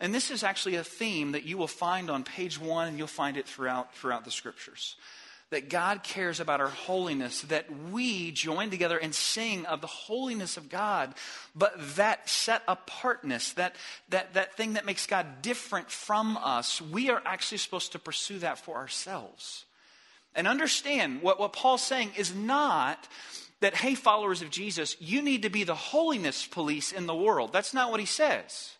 And 0.00 0.12
this 0.12 0.32
is 0.32 0.42
actually 0.42 0.74
a 0.74 0.82
theme 0.82 1.30
that 1.32 1.44
you 1.44 1.56
will 1.56 1.68
find 1.68 2.10
on 2.10 2.24
page 2.24 2.60
one, 2.60 2.88
and 2.88 2.98
you'll 2.98 3.06
find 3.06 3.36
it 3.36 3.46
throughout, 3.46 3.94
throughout 3.94 4.24
the 4.24 4.32
scriptures. 4.32 4.96
That 5.50 5.68
God 5.68 6.02
cares 6.02 6.40
about 6.40 6.60
our 6.60 6.66
holiness, 6.66 7.42
that 7.42 7.66
we 7.92 8.32
join 8.32 8.68
together 8.70 8.98
and 8.98 9.14
sing 9.14 9.66
of 9.66 9.80
the 9.80 9.86
holiness 9.86 10.56
of 10.56 10.68
God, 10.68 11.14
but 11.54 11.74
that 11.94 12.28
set 12.28 12.62
apartness, 12.66 13.52
that, 13.52 13.76
that, 14.08 14.34
that 14.34 14.56
thing 14.56 14.72
that 14.72 14.84
makes 14.84 15.06
God 15.06 15.42
different 15.42 15.92
from 15.92 16.36
us, 16.36 16.82
we 16.82 17.08
are 17.08 17.22
actually 17.24 17.58
supposed 17.58 17.92
to 17.92 18.00
pursue 18.00 18.40
that 18.40 18.58
for 18.58 18.74
ourselves. 18.74 19.65
And 20.36 20.46
understand 20.46 21.22
what, 21.22 21.40
what 21.40 21.54
Paul's 21.54 21.82
saying 21.82 22.12
is 22.16 22.34
not 22.34 23.08
that, 23.60 23.74
hey, 23.74 23.94
followers 23.94 24.42
of 24.42 24.50
Jesus, 24.50 24.96
you 25.00 25.22
need 25.22 25.42
to 25.42 25.50
be 25.50 25.64
the 25.64 25.74
holiness 25.74 26.46
police 26.46 26.92
in 26.92 27.06
the 27.06 27.14
world. 27.14 27.52
That's 27.52 27.72
not 27.72 27.90
what 27.90 28.00
he 28.00 28.06
says. 28.06 28.76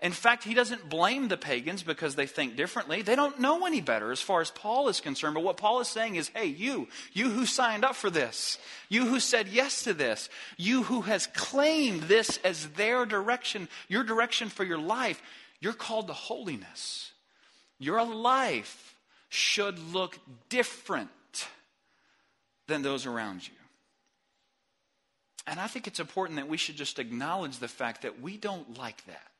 In 0.00 0.12
fact, 0.12 0.44
he 0.44 0.54
doesn't 0.54 0.88
blame 0.88 1.28
the 1.28 1.36
pagans 1.36 1.82
because 1.82 2.14
they 2.14 2.26
think 2.26 2.56
differently. 2.56 3.02
They 3.02 3.16
don't 3.16 3.40
know 3.40 3.64
any 3.64 3.80
better 3.80 4.12
as 4.12 4.20
far 4.20 4.40
as 4.40 4.50
Paul 4.50 4.88
is 4.88 5.00
concerned. 5.00 5.34
But 5.34 5.44
what 5.44 5.56
Paul 5.56 5.80
is 5.80 5.88
saying 5.88 6.16
is, 6.16 6.30
hey, 6.34 6.46
you, 6.46 6.88
you 7.12 7.30
who 7.30 7.46
signed 7.46 7.84
up 7.84 7.96
for 7.96 8.10
this, 8.10 8.58
you 8.88 9.06
who 9.06 9.18
said 9.18 9.48
yes 9.48 9.84
to 9.84 9.94
this, 9.94 10.28
you 10.56 10.82
who 10.82 11.02
has 11.02 11.26
claimed 11.28 12.02
this 12.02 12.38
as 12.44 12.68
their 12.70 13.06
direction, 13.06 13.68
your 13.88 14.04
direction 14.04 14.48
for 14.48 14.62
your 14.62 14.78
life, 14.78 15.22
you're 15.60 15.72
called 15.72 16.08
to 16.08 16.12
holiness. 16.12 17.12
Your 17.78 18.04
life 18.04 18.93
should 19.34 19.78
look 19.92 20.18
different 20.48 21.10
than 22.68 22.82
those 22.82 23.04
around 23.04 23.46
you. 23.46 23.54
And 25.46 25.60
I 25.60 25.66
think 25.66 25.86
it's 25.86 26.00
important 26.00 26.36
that 26.36 26.48
we 26.48 26.56
should 26.56 26.76
just 26.76 26.98
acknowledge 26.98 27.58
the 27.58 27.68
fact 27.68 28.02
that 28.02 28.20
we 28.20 28.36
don't 28.36 28.78
like 28.78 29.04
that. 29.06 29.32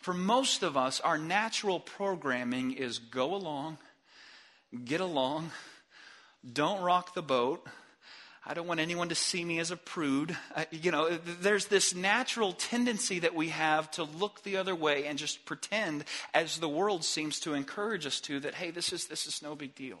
For 0.00 0.14
most 0.14 0.62
of 0.62 0.76
us, 0.76 1.00
our 1.00 1.18
natural 1.18 1.80
programming 1.80 2.72
is 2.72 2.98
go 2.98 3.34
along, 3.34 3.78
get 4.84 5.00
along, 5.00 5.50
don't 6.52 6.82
rock 6.82 7.14
the 7.14 7.22
boat, 7.22 7.66
I 8.50 8.54
don't 8.54 8.66
want 8.66 8.80
anyone 8.80 9.10
to 9.10 9.14
see 9.14 9.44
me 9.44 9.58
as 9.58 9.70
a 9.70 9.76
prude. 9.76 10.34
Uh, 10.56 10.64
you 10.70 10.90
know, 10.90 11.10
there's 11.42 11.66
this 11.66 11.94
natural 11.94 12.54
tendency 12.54 13.18
that 13.18 13.34
we 13.34 13.50
have 13.50 13.90
to 13.92 14.04
look 14.04 14.42
the 14.42 14.56
other 14.56 14.74
way 14.74 15.04
and 15.04 15.18
just 15.18 15.44
pretend, 15.44 16.06
as 16.32 16.56
the 16.56 16.68
world 16.68 17.04
seems 17.04 17.40
to 17.40 17.52
encourage 17.52 18.06
us 18.06 18.20
to, 18.20 18.40
that, 18.40 18.54
hey, 18.54 18.70
this 18.70 18.90
is, 18.94 19.04
this 19.04 19.26
is 19.26 19.42
no 19.42 19.54
big 19.54 19.74
deal. 19.74 19.98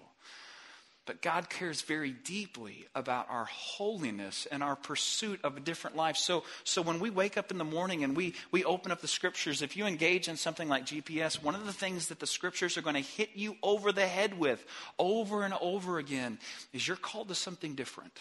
But 1.04 1.20
God 1.20 1.50
cares 1.50 1.82
very 1.82 2.10
deeply 2.10 2.86
about 2.94 3.26
our 3.28 3.44
holiness 3.44 4.46
and 4.50 4.62
our 4.62 4.76
pursuit 4.76 5.40
of 5.44 5.58
a 5.58 5.60
different 5.60 5.96
life. 5.96 6.16
So, 6.16 6.44
so 6.64 6.80
when 6.80 7.00
we 7.00 7.10
wake 7.10 7.36
up 7.36 7.50
in 7.50 7.58
the 7.58 7.64
morning 7.64 8.02
and 8.02 8.16
we, 8.16 8.32
we 8.50 8.64
open 8.64 8.92
up 8.92 9.02
the 9.02 9.08
scriptures, 9.08 9.60
if 9.60 9.76
you 9.76 9.84
engage 9.84 10.26
in 10.26 10.38
something 10.38 10.70
like 10.70 10.86
GPS, 10.86 11.42
one 11.42 11.54
of 11.54 11.66
the 11.66 11.72
things 11.72 12.08
that 12.08 12.18
the 12.18 12.26
scriptures 12.26 12.78
are 12.78 12.82
going 12.82 12.94
to 12.94 13.00
hit 13.00 13.30
you 13.34 13.56
over 13.62 13.92
the 13.92 14.06
head 14.06 14.38
with 14.38 14.64
over 14.98 15.42
and 15.42 15.52
over 15.60 15.98
again 15.98 16.38
is 16.72 16.88
you're 16.88 16.96
called 16.96 17.28
to 17.28 17.34
something 17.34 17.74
different. 17.74 18.18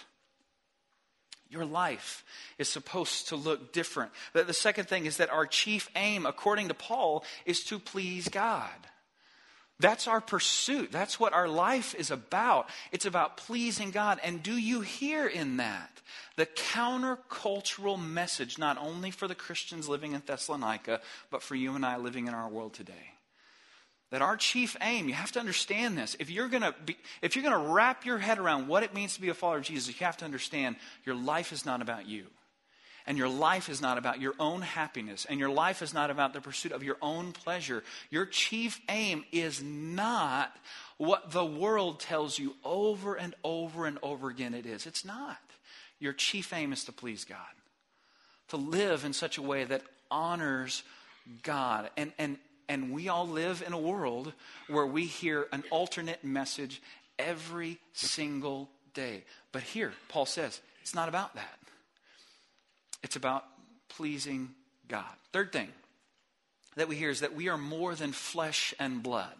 Your 1.49 1.65
life 1.65 2.25
is 2.57 2.67
supposed 2.67 3.29
to 3.29 3.35
look 3.35 3.71
different. 3.73 4.11
The 4.33 4.53
second 4.53 4.87
thing 4.87 5.05
is 5.05 5.17
that 5.17 5.29
our 5.29 5.45
chief 5.45 5.89
aim, 5.95 6.25
according 6.25 6.67
to 6.67 6.73
Paul, 6.73 7.23
is 7.45 7.63
to 7.65 7.79
please 7.79 8.27
God. 8.27 8.69
That's 9.79 10.07
our 10.07 10.21
pursuit. 10.21 10.91
That's 10.91 11.19
what 11.19 11.33
our 11.33 11.47
life 11.47 11.93
is 11.93 12.09
about. 12.09 12.67
It's 12.91 13.05
about 13.05 13.37
pleasing 13.37 13.91
God. 13.91 14.19
And 14.23 14.41
do 14.41 14.57
you 14.57 14.81
hear 14.81 15.27
in 15.27 15.57
that 15.57 16.01
the 16.35 16.47
countercultural 16.47 18.03
message, 18.03 18.57
not 18.57 18.77
only 18.79 19.11
for 19.11 19.27
the 19.27 19.35
Christians 19.35 19.87
living 19.87 20.13
in 20.13 20.23
Thessalonica, 20.25 20.99
but 21.29 21.43
for 21.43 21.53
you 21.55 21.75
and 21.75 21.85
I 21.85 21.97
living 21.97 22.27
in 22.27 22.33
our 22.33 22.49
world 22.49 22.73
today? 22.73 23.13
That 24.11 24.21
our 24.21 24.37
chief 24.37 24.77
aim, 24.81 25.07
you 25.07 25.13
have 25.13 25.31
to 25.33 25.39
understand 25.39 25.97
this. 25.97 26.15
If 26.19 26.29
you're 26.29 26.47
gonna 26.47 26.73
be, 26.85 26.97
if 27.21 27.35
you're 27.35 27.43
gonna 27.43 27.73
wrap 27.73 28.05
your 28.05 28.17
head 28.17 28.39
around 28.39 28.67
what 28.67 28.83
it 28.83 28.93
means 28.93 29.15
to 29.15 29.21
be 29.21 29.29
a 29.29 29.33
follower 29.33 29.57
of 29.57 29.63
Jesus, 29.63 29.99
you 29.99 30.05
have 30.05 30.17
to 30.17 30.25
understand 30.25 30.77
your 31.05 31.15
life 31.15 31.51
is 31.51 31.65
not 31.65 31.81
about 31.81 32.07
you. 32.07 32.27
And 33.05 33.17
your 33.17 33.29
life 33.29 33.69
is 33.69 33.81
not 33.81 33.97
about 33.97 34.19
your 34.19 34.33
own 34.37 34.61
happiness. 34.61 35.25
And 35.29 35.39
your 35.39 35.49
life 35.49 35.81
is 35.81 35.93
not 35.93 36.09
about 36.09 36.33
the 36.33 36.41
pursuit 36.41 36.73
of 36.73 36.83
your 36.83 36.97
own 37.01 37.31
pleasure. 37.31 37.83
Your 38.09 38.25
chief 38.25 38.81
aim 38.89 39.23
is 39.31 39.63
not 39.63 40.53
what 40.97 41.31
the 41.31 41.45
world 41.45 42.01
tells 42.01 42.37
you 42.37 42.55
over 42.65 43.15
and 43.15 43.33
over 43.45 43.85
and 43.85 43.97
over 44.03 44.29
again 44.29 44.53
it 44.53 44.65
is. 44.65 44.85
It's 44.85 45.05
not. 45.05 45.39
Your 45.99 46.11
chief 46.11 46.51
aim 46.51 46.73
is 46.73 46.83
to 46.83 46.91
please 46.91 47.23
God, 47.23 47.37
to 48.49 48.57
live 48.57 49.05
in 49.05 49.13
such 49.13 49.37
a 49.37 49.41
way 49.41 49.63
that 49.63 49.83
honors 50.11 50.83
God. 51.43 51.89
And, 51.95 52.11
and, 52.17 52.37
and 52.69 52.91
we 52.91 53.07
all 53.07 53.27
live 53.27 53.63
in 53.65 53.73
a 53.73 53.79
world 53.79 54.33
where 54.67 54.85
we 54.85 55.05
hear 55.05 55.47
an 55.51 55.63
alternate 55.69 56.23
message 56.23 56.81
every 57.17 57.79
single 57.93 58.69
day. 58.93 59.23
But 59.51 59.63
here, 59.63 59.93
Paul 60.09 60.25
says, 60.25 60.59
it's 60.81 60.95
not 60.95 61.09
about 61.09 61.35
that. 61.35 61.59
It's 63.03 63.15
about 63.15 63.45
pleasing 63.89 64.49
God. 64.87 65.05
Third 65.31 65.51
thing 65.51 65.69
that 66.75 66.87
we 66.87 66.95
hear 66.95 67.09
is 67.09 67.21
that 67.21 67.35
we 67.35 67.49
are 67.49 67.57
more 67.57 67.95
than 67.95 68.11
flesh 68.11 68.73
and 68.79 69.01
blood. 69.01 69.35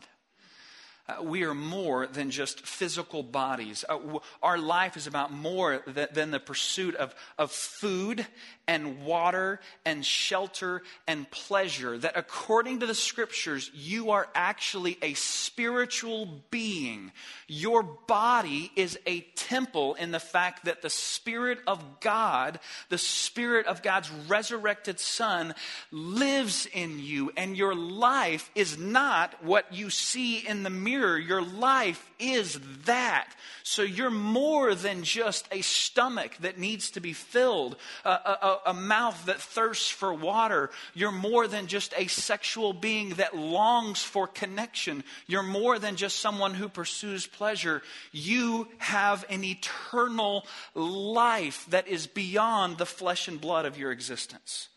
Uh, 1.10 1.24
we 1.24 1.44
are 1.44 1.54
more 1.54 2.06
than 2.06 2.30
just 2.30 2.66
physical 2.66 3.24
bodies. 3.24 3.86
Uh, 3.88 3.98
w- 3.98 4.20
our 4.44 4.58
life 4.58 4.98
is 4.98 5.08
about 5.08 5.32
more 5.32 5.78
th- 5.78 6.10
than 6.10 6.32
the 6.32 6.40
pursuit 6.40 6.96
of, 6.96 7.16
of 7.38 7.50
food 7.50 8.26
and 8.68 9.06
water 9.06 9.62
and 9.86 10.06
shelter 10.06 10.82
and 11.08 11.30
pleasure. 11.32 11.98
That 11.98 12.18
according 12.18 12.82
to 12.82 12.86
the 12.86 12.96
scriptures, 12.96 13.72
you 13.74 14.12
are 14.12 14.28
actually 14.36 14.98
a 15.02 15.14
spiritual 15.14 16.28
being. 16.52 17.14
Your 17.48 17.84
body 17.84 18.70
is 18.76 19.00
a 19.06 19.22
temple 19.36 19.94
in 19.94 20.12
the 20.12 20.20
fact 20.20 20.66
that 20.66 20.82
the 20.82 20.90
Spirit 20.90 21.60
of 21.68 22.02
God, 22.02 22.60
the 22.90 22.98
Spirit 22.98 23.66
of 23.68 23.82
God's 23.82 24.12
resurrected 24.28 25.00
Son, 25.00 25.56
lives 25.90 26.68
in 26.74 27.00
you. 27.00 27.32
And 27.38 27.56
your 27.56 27.76
life 27.76 28.52
is 28.56 28.78
not 28.78 29.42
what 29.42 29.74
you 29.74 29.90
see 29.90 30.40
in 30.46 30.64
the 30.64 30.70
mirror 30.70 30.97
mirror. 30.98 31.18
Your 31.18 31.42
life 31.42 32.10
is 32.20 32.60
that. 32.86 33.28
So 33.64 33.82
you're 33.82 34.10
more 34.10 34.74
than 34.74 35.04
just 35.04 35.48
a 35.52 35.62
stomach 35.62 36.38
that 36.40 36.58
needs 36.58 36.92
to 36.92 37.02
be 37.02 37.14
filled, 37.14 37.76
a, 38.06 38.10
a, 38.10 38.60
a 38.68 38.74
mouth 38.74 39.26
that 39.26 39.42
thirsts 39.42 39.90
for 39.90 40.14
water. 40.14 40.70
You're 40.94 41.12
more 41.12 41.48
than 41.48 41.68
just 41.68 41.94
a 41.98 42.08
sexual 42.08 42.74
being 42.74 43.10
that 43.16 43.36
longs 43.36 44.02
for 44.02 44.28
connection. 44.28 45.04
You're 45.28 45.44
more 45.44 45.80
than 45.80 45.96
just 45.96 46.20
someone 46.20 46.54
who 46.54 46.70
pursues 46.70 47.28
pleasure. 47.28 47.82
You 48.12 48.68
have 48.78 49.26
an 49.30 49.44
eternal 49.44 50.46
life 50.74 51.66
that 51.70 51.88
is 51.88 52.08
beyond 52.08 52.78
the 52.78 52.86
flesh 52.86 53.28
and 53.28 53.40
blood 53.40 53.66
of 53.66 53.78
your 53.78 53.92
existence. 53.92 54.70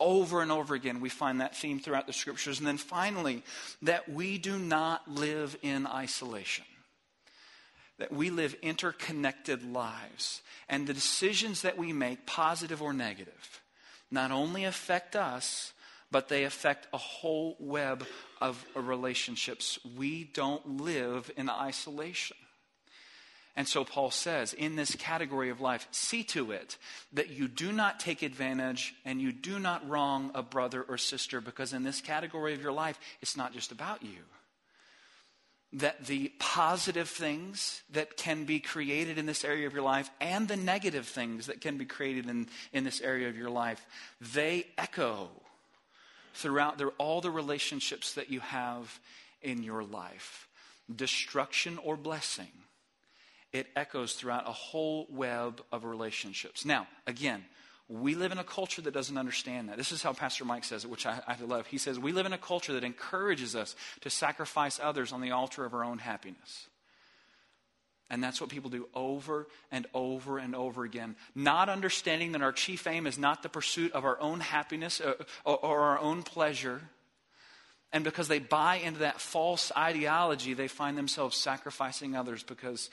Over 0.00 0.40
and 0.40 0.50
over 0.50 0.74
again, 0.74 1.00
we 1.00 1.10
find 1.10 1.40
that 1.40 1.54
theme 1.54 1.78
throughout 1.78 2.06
the 2.06 2.14
scriptures. 2.14 2.58
And 2.58 2.66
then 2.66 2.78
finally, 2.78 3.44
that 3.82 4.08
we 4.08 4.38
do 4.38 4.58
not 4.58 5.06
live 5.06 5.56
in 5.60 5.86
isolation, 5.86 6.64
that 7.98 8.10
we 8.10 8.30
live 8.30 8.56
interconnected 8.62 9.62
lives. 9.62 10.40
And 10.70 10.86
the 10.86 10.94
decisions 10.94 11.62
that 11.62 11.76
we 11.76 11.92
make, 11.92 12.24
positive 12.24 12.80
or 12.80 12.94
negative, 12.94 13.60
not 14.10 14.30
only 14.30 14.64
affect 14.64 15.14
us, 15.14 15.74
but 16.10 16.28
they 16.28 16.44
affect 16.44 16.88
a 16.92 16.98
whole 16.98 17.56
web 17.60 18.04
of 18.40 18.64
relationships. 18.74 19.78
We 19.96 20.24
don't 20.24 20.80
live 20.80 21.30
in 21.36 21.50
isolation. 21.50 22.36
And 23.60 23.68
so 23.68 23.84
Paul 23.84 24.10
says, 24.10 24.54
in 24.54 24.74
this 24.74 24.94
category 24.94 25.50
of 25.50 25.60
life, 25.60 25.86
see 25.90 26.22
to 26.24 26.50
it 26.50 26.78
that 27.12 27.28
you 27.28 27.46
do 27.46 27.72
not 27.72 28.00
take 28.00 28.22
advantage 28.22 28.94
and 29.04 29.20
you 29.20 29.32
do 29.32 29.58
not 29.58 29.86
wrong 29.86 30.30
a 30.34 30.42
brother 30.42 30.82
or 30.82 30.96
sister, 30.96 31.42
because 31.42 31.74
in 31.74 31.82
this 31.82 32.00
category 32.00 32.54
of 32.54 32.62
your 32.62 32.72
life, 32.72 32.98
it's 33.20 33.36
not 33.36 33.52
just 33.52 33.70
about 33.70 34.02
you. 34.02 34.16
That 35.74 36.06
the 36.06 36.32
positive 36.38 37.10
things 37.10 37.82
that 37.92 38.16
can 38.16 38.46
be 38.46 38.60
created 38.60 39.18
in 39.18 39.26
this 39.26 39.44
area 39.44 39.66
of 39.66 39.74
your 39.74 39.82
life 39.82 40.08
and 40.22 40.48
the 40.48 40.56
negative 40.56 41.04
things 41.04 41.44
that 41.44 41.60
can 41.60 41.76
be 41.76 41.84
created 41.84 42.30
in, 42.30 42.48
in 42.72 42.84
this 42.84 43.02
area 43.02 43.28
of 43.28 43.36
your 43.36 43.50
life, 43.50 43.84
they 44.22 44.68
echo 44.78 45.28
throughout 46.32 46.78
the, 46.78 46.86
all 46.96 47.20
the 47.20 47.30
relationships 47.30 48.14
that 48.14 48.30
you 48.30 48.40
have 48.40 48.98
in 49.42 49.62
your 49.62 49.84
life. 49.84 50.48
Destruction 50.96 51.76
or 51.84 51.98
blessing 51.98 52.48
it 53.52 53.66
echoes 53.74 54.14
throughout 54.14 54.48
a 54.48 54.52
whole 54.52 55.06
web 55.10 55.62
of 55.72 55.84
relationships. 55.84 56.64
Now, 56.64 56.86
again, 57.06 57.44
we 57.88 58.14
live 58.14 58.30
in 58.30 58.38
a 58.38 58.44
culture 58.44 58.80
that 58.82 58.94
doesn't 58.94 59.18
understand 59.18 59.68
that. 59.68 59.76
This 59.76 59.90
is 59.90 60.02
how 60.02 60.12
Pastor 60.12 60.44
Mike 60.44 60.62
says 60.62 60.84
it, 60.84 60.90
which 60.90 61.06
I, 61.06 61.20
I 61.26 61.36
love. 61.44 61.66
He 61.66 61.78
says, 61.78 61.98
We 61.98 62.12
live 62.12 62.26
in 62.26 62.32
a 62.32 62.38
culture 62.38 62.72
that 62.74 62.84
encourages 62.84 63.56
us 63.56 63.74
to 64.02 64.10
sacrifice 64.10 64.78
others 64.80 65.12
on 65.12 65.20
the 65.20 65.32
altar 65.32 65.64
of 65.64 65.74
our 65.74 65.84
own 65.84 65.98
happiness. 65.98 66.68
And 68.08 68.22
that's 68.22 68.40
what 68.40 68.50
people 68.50 68.70
do 68.70 68.88
over 68.94 69.46
and 69.70 69.86
over 69.94 70.38
and 70.38 70.54
over 70.54 70.84
again. 70.84 71.14
Not 71.34 71.68
understanding 71.68 72.32
that 72.32 72.42
our 72.42 72.52
chief 72.52 72.86
aim 72.86 73.06
is 73.06 73.18
not 73.18 73.42
the 73.42 73.48
pursuit 73.48 73.92
of 73.92 74.04
our 74.04 74.20
own 74.20 74.40
happiness 74.40 75.00
uh, 75.00 75.14
or, 75.44 75.56
or 75.58 75.80
our 75.80 75.98
own 75.98 76.22
pleasure. 76.22 76.80
And 77.92 78.02
because 78.04 78.28
they 78.28 78.40
buy 78.40 78.76
into 78.76 79.00
that 79.00 79.20
false 79.20 79.70
ideology, 79.76 80.54
they 80.54 80.68
find 80.68 80.98
themselves 80.98 81.36
sacrificing 81.36 82.16
others 82.16 82.42
because 82.42 82.90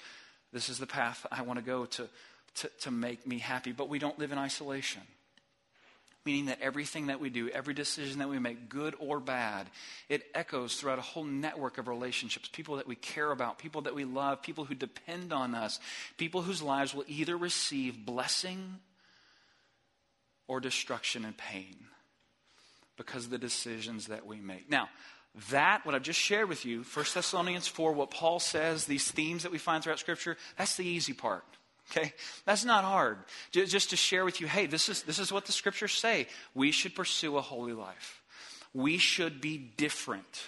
this 0.53 0.69
is 0.69 0.79
the 0.79 0.87
path 0.87 1.25
I 1.31 1.41
want 1.41 1.59
to 1.59 1.65
go 1.65 1.85
to, 1.85 2.07
to, 2.55 2.71
to 2.81 2.91
make 2.91 3.27
me 3.27 3.39
happy. 3.39 3.71
But 3.71 3.89
we 3.89 3.99
don't 3.99 4.17
live 4.17 4.31
in 4.31 4.37
isolation. 4.37 5.01
Meaning 6.25 6.47
that 6.47 6.59
everything 6.61 7.07
that 7.07 7.21
we 7.21 7.29
do, 7.29 7.47
every 7.49 7.73
decision 7.73 8.19
that 8.19 8.27
we 8.27 8.37
make, 8.37 8.67
good 8.67 8.95
or 8.99 9.21
bad, 9.21 9.67
it 10.09 10.25
echoes 10.35 10.75
throughout 10.75 10.99
a 10.99 11.03
whole 11.03 11.23
network 11.23 11.77
of 11.77 11.87
relationships. 11.87 12.49
People 12.51 12.75
that 12.77 12.87
we 12.87 12.95
care 12.95 13.31
about, 13.31 13.59
people 13.59 13.81
that 13.83 13.95
we 13.95 14.03
love, 14.03 14.41
people 14.41 14.65
who 14.65 14.75
depend 14.75 15.31
on 15.31 15.55
us, 15.55 15.79
people 16.17 16.41
whose 16.41 16.61
lives 16.61 16.93
will 16.93 17.05
either 17.07 17.37
receive 17.37 18.05
blessing 18.05 18.79
or 20.47 20.59
destruction 20.59 21.23
and 21.23 21.37
pain 21.37 21.75
because 22.97 23.25
of 23.25 23.31
the 23.31 23.37
decisions 23.37 24.07
that 24.07 24.25
we 24.25 24.41
make. 24.41 24.69
Now, 24.69 24.89
that, 25.51 25.85
what 25.85 25.95
I've 25.95 26.03
just 26.03 26.19
shared 26.19 26.49
with 26.49 26.65
you, 26.65 26.83
1 26.83 27.05
Thessalonians 27.13 27.67
4, 27.67 27.91
what 27.93 28.11
Paul 28.11 28.39
says, 28.39 28.85
these 28.85 29.09
themes 29.09 29.43
that 29.43 29.51
we 29.51 29.57
find 29.57 29.83
throughout 29.83 29.99
Scripture, 29.99 30.37
that's 30.57 30.75
the 30.77 30.85
easy 30.85 31.13
part. 31.13 31.43
Okay? 31.91 32.13
That's 32.45 32.65
not 32.65 32.83
hard. 32.83 33.19
Just 33.51 33.91
to 33.91 33.95
share 33.95 34.25
with 34.25 34.41
you, 34.41 34.47
hey, 34.47 34.65
this 34.65 34.89
is, 34.89 35.03
this 35.03 35.19
is 35.19 35.31
what 35.31 35.45
the 35.45 35.51
Scriptures 35.51 35.93
say. 35.93 36.27
We 36.53 36.71
should 36.71 36.95
pursue 36.95 37.37
a 37.37 37.41
holy 37.41 37.73
life. 37.73 38.21
We 38.73 38.97
should 38.97 39.39
be 39.39 39.57
different. 39.57 40.43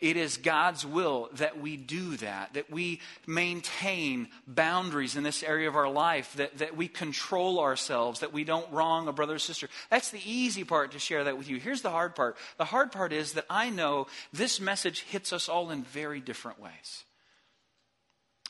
It 0.00 0.16
is 0.16 0.36
God's 0.36 0.86
will 0.86 1.28
that 1.34 1.60
we 1.60 1.76
do 1.76 2.16
that, 2.18 2.54
that 2.54 2.70
we 2.70 3.00
maintain 3.26 4.28
boundaries 4.46 5.16
in 5.16 5.24
this 5.24 5.42
area 5.42 5.68
of 5.68 5.76
our 5.76 5.90
life, 5.90 6.34
that, 6.34 6.58
that 6.58 6.76
we 6.76 6.88
control 6.88 7.60
ourselves, 7.60 8.20
that 8.20 8.32
we 8.32 8.44
don't 8.44 8.70
wrong 8.72 9.08
a 9.08 9.12
brother 9.12 9.34
or 9.34 9.38
sister. 9.38 9.68
That's 9.90 10.10
the 10.10 10.22
easy 10.24 10.64
part 10.64 10.92
to 10.92 10.98
share 10.98 11.24
that 11.24 11.36
with 11.36 11.48
you. 11.48 11.58
Here's 11.58 11.82
the 11.82 11.90
hard 11.90 12.14
part 12.14 12.36
the 12.56 12.64
hard 12.64 12.92
part 12.92 13.12
is 13.12 13.32
that 13.32 13.46
I 13.50 13.70
know 13.70 14.06
this 14.32 14.60
message 14.60 15.00
hits 15.02 15.32
us 15.32 15.48
all 15.48 15.70
in 15.70 15.82
very 15.82 16.20
different 16.20 16.60
ways. 16.60 17.04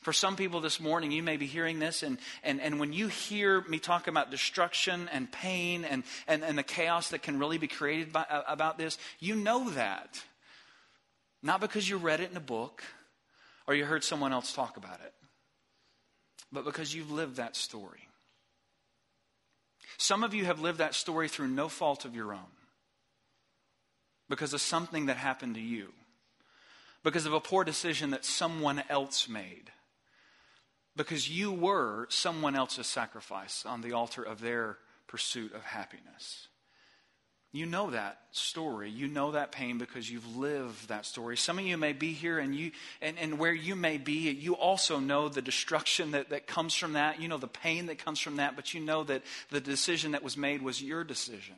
For 0.01 0.13
some 0.13 0.37
people 0.37 0.61
this 0.61 0.79
morning, 0.79 1.11
you 1.11 1.21
may 1.21 1.35
be 1.35 1.45
hearing 1.45 1.79
this, 1.79 2.03
and, 2.03 2.19
and, 2.41 2.61
and 2.61 2.79
when 2.79 2.93
you 2.93 3.07
hear 3.07 3.61
me 3.67 3.79
talk 3.79 4.07
about 4.07 4.31
destruction 4.31 5.09
and 5.11 5.29
pain 5.29 5.83
and, 5.83 6.03
and, 6.25 6.41
and 6.41 6.57
the 6.57 6.63
chaos 6.63 7.09
that 7.09 7.21
can 7.21 7.37
really 7.37 7.57
be 7.57 7.67
created 7.67 8.13
by, 8.13 8.25
about 8.47 8.77
this, 8.77 8.97
you 9.19 9.35
know 9.35 9.69
that. 9.71 10.23
Not 11.41 11.61
because 11.61 11.87
you 11.87 11.97
read 11.97 12.19
it 12.19 12.31
in 12.31 12.37
a 12.37 12.41
book 12.41 12.83
or 13.67 13.75
you 13.75 13.85
heard 13.85 14.03
someone 14.03 14.33
else 14.33 14.53
talk 14.53 14.77
about 14.77 14.99
it, 15.01 15.13
but 16.51 16.65
because 16.65 16.93
you've 16.93 17.11
lived 17.11 17.37
that 17.37 17.55
story. 17.55 18.07
Some 19.97 20.23
of 20.23 20.33
you 20.33 20.45
have 20.45 20.61
lived 20.61 20.79
that 20.79 20.95
story 20.95 21.27
through 21.27 21.47
no 21.47 21.69
fault 21.69 22.05
of 22.05 22.15
your 22.15 22.33
own 22.33 22.51
because 24.27 24.53
of 24.53 24.61
something 24.61 25.07
that 25.07 25.17
happened 25.17 25.55
to 25.55 25.61
you, 25.61 25.89
because 27.03 27.25
of 27.25 27.33
a 27.33 27.39
poor 27.39 27.63
decision 27.63 28.11
that 28.11 28.25
someone 28.25 28.83
else 28.89 29.27
made, 29.27 29.71
because 30.95 31.29
you 31.29 31.51
were 31.51 32.05
someone 32.09 32.55
else's 32.55 32.87
sacrifice 32.87 33.65
on 33.65 33.81
the 33.81 33.93
altar 33.93 34.23
of 34.23 34.41
their 34.41 34.77
pursuit 35.07 35.53
of 35.53 35.63
happiness. 35.63 36.47
You 37.51 37.65
know 37.65 37.89
that 37.91 38.19
story. 38.31 38.91
You 38.91 39.07
know 39.07 39.31
that 39.31 39.51
pain 39.51 39.79
because 39.79 40.09
you've 40.09 40.37
lived 40.37 40.89
that 40.89 41.05
story. 41.05 41.35
Some 41.35 41.57
of 41.57 41.65
you 41.65 41.77
may 41.77 41.93
be 41.93 42.13
here 42.13 42.37
and 42.37 42.55
you 42.55 42.71
and, 43.01 43.17
and 43.17 43.39
where 43.39 43.53
you 43.53 43.75
may 43.75 43.97
be, 43.97 44.29
you 44.29 44.55
also 44.55 44.99
know 44.99 45.29
the 45.29 45.41
destruction 45.41 46.11
that, 46.11 46.29
that 46.29 46.45
comes 46.45 46.75
from 46.75 46.93
that. 46.93 47.19
You 47.19 47.27
know 47.27 47.37
the 47.37 47.47
pain 47.47 47.87
that 47.87 47.97
comes 47.97 48.19
from 48.19 48.35
that, 48.35 48.55
but 48.55 48.75
you 48.75 48.81
know 48.81 49.03
that 49.05 49.23
the 49.49 49.61
decision 49.61 50.11
that 50.11 50.23
was 50.23 50.37
made 50.37 50.61
was 50.61 50.81
your 50.81 51.03
decision. 51.03 51.55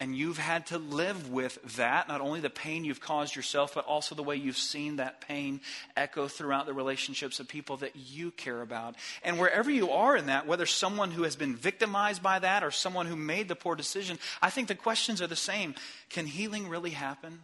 And 0.00 0.16
you've 0.16 0.38
had 0.38 0.66
to 0.66 0.78
live 0.78 1.30
with 1.30 1.76
that, 1.76 2.08
not 2.08 2.20
only 2.20 2.40
the 2.40 2.50
pain 2.50 2.84
you've 2.84 3.00
caused 3.00 3.36
yourself, 3.36 3.74
but 3.74 3.86
also 3.86 4.16
the 4.16 4.24
way 4.24 4.34
you've 4.34 4.58
seen 4.58 4.96
that 4.96 5.20
pain 5.20 5.60
echo 5.96 6.26
throughout 6.26 6.66
the 6.66 6.72
relationships 6.72 7.38
of 7.38 7.46
people 7.46 7.76
that 7.76 7.94
you 7.94 8.32
care 8.32 8.60
about. 8.60 8.96
And 9.22 9.38
wherever 9.38 9.70
you 9.70 9.92
are 9.92 10.16
in 10.16 10.26
that, 10.26 10.48
whether 10.48 10.66
someone 10.66 11.12
who 11.12 11.22
has 11.22 11.36
been 11.36 11.54
victimized 11.54 12.22
by 12.22 12.40
that 12.40 12.64
or 12.64 12.72
someone 12.72 13.06
who 13.06 13.14
made 13.14 13.46
the 13.46 13.54
poor 13.54 13.76
decision, 13.76 14.18
I 14.42 14.50
think 14.50 14.66
the 14.66 14.74
questions 14.74 15.22
are 15.22 15.28
the 15.28 15.36
same. 15.36 15.76
Can 16.10 16.26
healing 16.26 16.68
really 16.68 16.90
happen? 16.90 17.42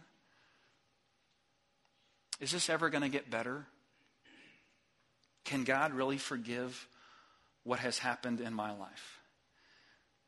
Is 2.41 2.51
this 2.51 2.69
ever 2.69 2.89
going 2.89 3.03
to 3.03 3.09
get 3.09 3.29
better? 3.29 3.65
Can 5.45 5.63
God 5.63 5.93
really 5.93 6.17
forgive 6.17 6.85
what 7.63 7.79
has 7.79 7.97
happened 7.97 8.41
in 8.41 8.53
my 8.53 8.71
life? 8.77 9.20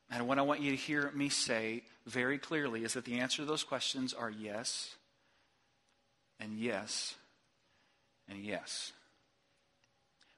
And 0.09 0.27
what 0.27 0.37
I 0.37 0.43
want 0.43 0.61
you 0.61 0.71
to 0.71 0.77
hear 0.77 1.11
me 1.13 1.29
say 1.29 1.83
very 2.05 2.37
clearly 2.37 2.83
is 2.83 2.93
that 2.93 3.05
the 3.05 3.19
answer 3.19 3.37
to 3.37 3.45
those 3.45 3.63
questions 3.63 4.13
are 4.13 4.29
yes, 4.29 4.95
and 6.39 6.57
yes, 6.57 7.15
and 8.29 8.39
yes. 8.39 8.91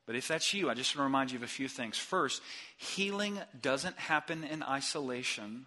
But 0.06 0.16
if 0.16 0.28
that's 0.28 0.54
you, 0.54 0.70
I 0.70 0.76
just 0.76 0.96
want 0.96 1.00
to 1.00 1.04
remind 1.04 1.32
you 1.32 1.38
of 1.38 1.44
a 1.44 1.48
few 1.48 1.68
things. 1.68 1.98
First, 1.98 2.42
healing 2.78 3.40
doesn't 3.60 3.98
happen 3.98 4.44
in 4.44 4.62
isolation, 4.62 5.66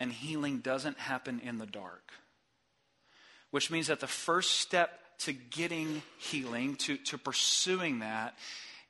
and 0.00 0.12
healing 0.12 0.58
doesn't 0.58 0.98
happen 0.98 1.40
in 1.44 1.58
the 1.58 1.66
dark. 1.66 2.10
Which 3.50 3.70
means 3.70 3.86
that 3.86 4.00
the 4.00 4.06
first 4.06 4.58
step 4.60 4.90
to 5.20 5.32
getting 5.32 6.02
healing, 6.18 6.76
to, 6.76 6.96
to 6.96 7.18
pursuing 7.18 8.00
that, 8.00 8.34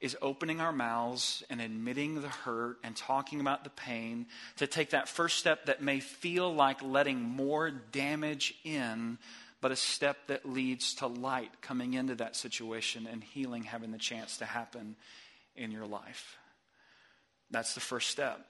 is 0.01 0.17
opening 0.23 0.61
our 0.61 0.73
mouths 0.73 1.43
and 1.51 1.61
admitting 1.61 2.21
the 2.21 2.29
hurt 2.29 2.79
and 2.83 2.97
talking 2.97 3.41
about 3.41 3.65
the 3.65 3.71
pain, 3.71 4.27
to 4.57 4.67
take 4.67 4.91
that 4.91 5.09
first 5.09 5.39
step 5.39 5.67
that 5.67 5.83
may 5.83 6.01
feel 6.01 6.53
like 6.55 6.83
letting 6.83 7.21
more 7.21 7.71
damage 7.71 8.55
in, 8.65 9.19
but 9.61 9.73
a 9.73 9.77
step 9.77 10.17
that 10.29 10.49
leads 10.49 10.95
to 10.95 11.07
light 11.07 11.61
coming 11.61 11.95
into 11.95 12.15
that 12.15 12.35
situation 12.35 13.07
and 13.11 13.23
healing 13.23 13.65
having 13.65 13.93
the 13.93 13.99
chance 13.99 14.39
to 14.39 14.47
happen 14.47 14.97
in 15.55 15.71
your 15.71 15.87
life. 15.87 16.39
That's 17.51 17.75
the 17.75 17.81
first 17.81 18.09
step. 18.09 18.41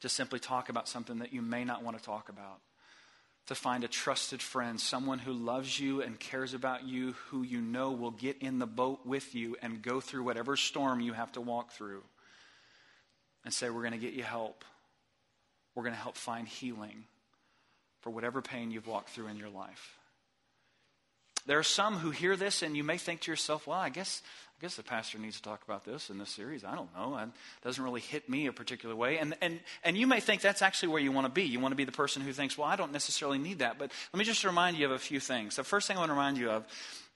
To 0.00 0.08
simply 0.08 0.40
talk 0.40 0.68
about 0.68 0.88
something 0.88 1.20
that 1.20 1.32
you 1.32 1.42
may 1.42 1.64
not 1.64 1.82
want 1.82 1.96
to 1.96 2.02
talk 2.02 2.28
about 2.28 2.60
to 3.46 3.54
find 3.54 3.84
a 3.84 3.88
trusted 3.88 4.42
friend, 4.42 4.80
someone 4.80 5.18
who 5.18 5.32
loves 5.32 5.78
you 5.78 6.02
and 6.02 6.18
cares 6.18 6.52
about 6.52 6.84
you, 6.84 7.12
who 7.28 7.42
you 7.42 7.60
know 7.60 7.92
will 7.92 8.10
get 8.10 8.38
in 8.40 8.58
the 8.58 8.66
boat 8.66 9.06
with 9.06 9.34
you 9.34 9.56
and 9.62 9.82
go 9.82 10.00
through 10.00 10.24
whatever 10.24 10.56
storm 10.56 11.00
you 11.00 11.12
have 11.12 11.30
to 11.32 11.40
walk 11.40 11.72
through, 11.72 12.02
and 13.44 13.54
say, 13.54 13.70
We're 13.70 13.82
going 13.82 13.92
to 13.92 13.98
get 13.98 14.14
you 14.14 14.24
help. 14.24 14.64
We're 15.74 15.84
going 15.84 15.94
to 15.94 16.00
help 16.00 16.16
find 16.16 16.48
healing 16.48 17.04
for 18.00 18.10
whatever 18.10 18.42
pain 18.42 18.70
you've 18.70 18.86
walked 18.86 19.10
through 19.10 19.28
in 19.28 19.36
your 19.36 19.50
life. 19.50 19.96
There 21.46 21.58
are 21.58 21.64
some 21.64 21.94
who 21.94 22.10
hear 22.10 22.34
this, 22.34 22.62
and 22.62 22.76
you 22.76 22.82
may 22.82 22.98
think 22.98 23.20
to 23.22 23.30
yourself, 23.30 23.66
Well, 23.68 23.78
I 23.78 23.90
guess 23.90 24.22
I 24.58 24.62
guess 24.62 24.76
the 24.76 24.82
pastor 24.82 25.18
needs 25.18 25.36
to 25.36 25.42
talk 25.42 25.62
about 25.64 25.84
this 25.84 26.08
in 26.08 26.16
this 26.16 26.30
series. 26.30 26.64
I 26.64 26.74
don't 26.74 26.88
know. 26.94 27.18
It 27.18 27.28
doesn't 27.62 27.82
really 27.82 28.00
hit 28.00 28.26
me 28.30 28.46
a 28.46 28.52
particular 28.52 28.96
way. 28.96 29.18
And, 29.18 29.34
and, 29.42 29.60
and 29.84 29.98
you 29.98 30.06
may 30.06 30.18
think 30.20 30.40
that's 30.40 30.62
actually 30.62 30.88
where 30.88 31.02
you 31.02 31.12
want 31.12 31.26
to 31.26 31.32
be. 31.32 31.42
You 31.42 31.60
want 31.60 31.72
to 31.72 31.76
be 31.76 31.84
the 31.84 31.92
person 31.92 32.22
who 32.22 32.32
thinks, 32.32 32.56
well, 32.56 32.66
I 32.66 32.74
don't 32.74 32.92
necessarily 32.92 33.36
need 33.36 33.58
that. 33.58 33.78
But 33.78 33.90
let 34.14 34.18
me 34.18 34.24
just 34.24 34.42
remind 34.44 34.78
you 34.78 34.86
of 34.86 34.92
a 34.92 34.98
few 34.98 35.20
things. 35.20 35.56
The 35.56 35.64
first 35.64 35.86
thing 35.86 35.98
I 35.98 36.00
want 36.00 36.08
to 36.08 36.14
remind 36.14 36.38
you 36.38 36.50
of 36.50 36.64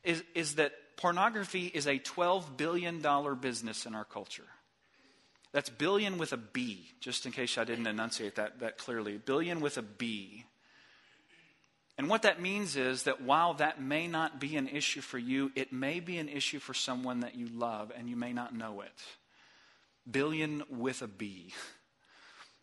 is, 0.05 0.23
is 0.35 0.57
that 0.57 0.75
pornography 0.99 1.67
is 1.67 1.87
a 1.87 1.99
$12 1.99 2.59
billion 2.59 3.03
business 3.41 3.87
in 3.87 3.95
our 3.95 4.05
culture. 4.05 4.45
That's 5.53 5.71
billion 5.71 6.19
with 6.19 6.35
a 6.35 6.37
B, 6.37 6.91
just 7.01 7.25
in 7.25 7.33
case 7.33 7.57
I 7.57 7.65
didn't 7.65 7.87
enunciate 7.87 8.35
that, 8.35 8.61
that 8.61 8.77
clearly. 8.77 9.17
Billion 9.17 9.61
with 9.61 9.79
a 9.79 9.83
B. 9.83 10.45
And 12.01 12.09
what 12.09 12.23
that 12.23 12.41
means 12.41 12.77
is 12.77 13.03
that 13.03 13.21
while 13.21 13.53
that 13.53 13.79
may 13.79 14.07
not 14.07 14.41
be 14.41 14.57
an 14.57 14.69
issue 14.69 15.03
for 15.03 15.19
you, 15.19 15.53
it 15.55 15.71
may 15.71 16.01
be 16.01 16.17
an 16.17 16.31
issue 16.31 16.59
for 16.59 16.73
someone 16.73 17.21
that 17.21 17.35
you 17.35 17.47
love 17.47 17.93
and 17.95 18.09
you 18.09 18.17
may 18.17 18.33
not 18.33 18.55
know 18.55 18.81
it. 18.81 18.91
Billion 20.11 20.63
with 20.71 21.03
a 21.03 21.07
B. 21.07 21.53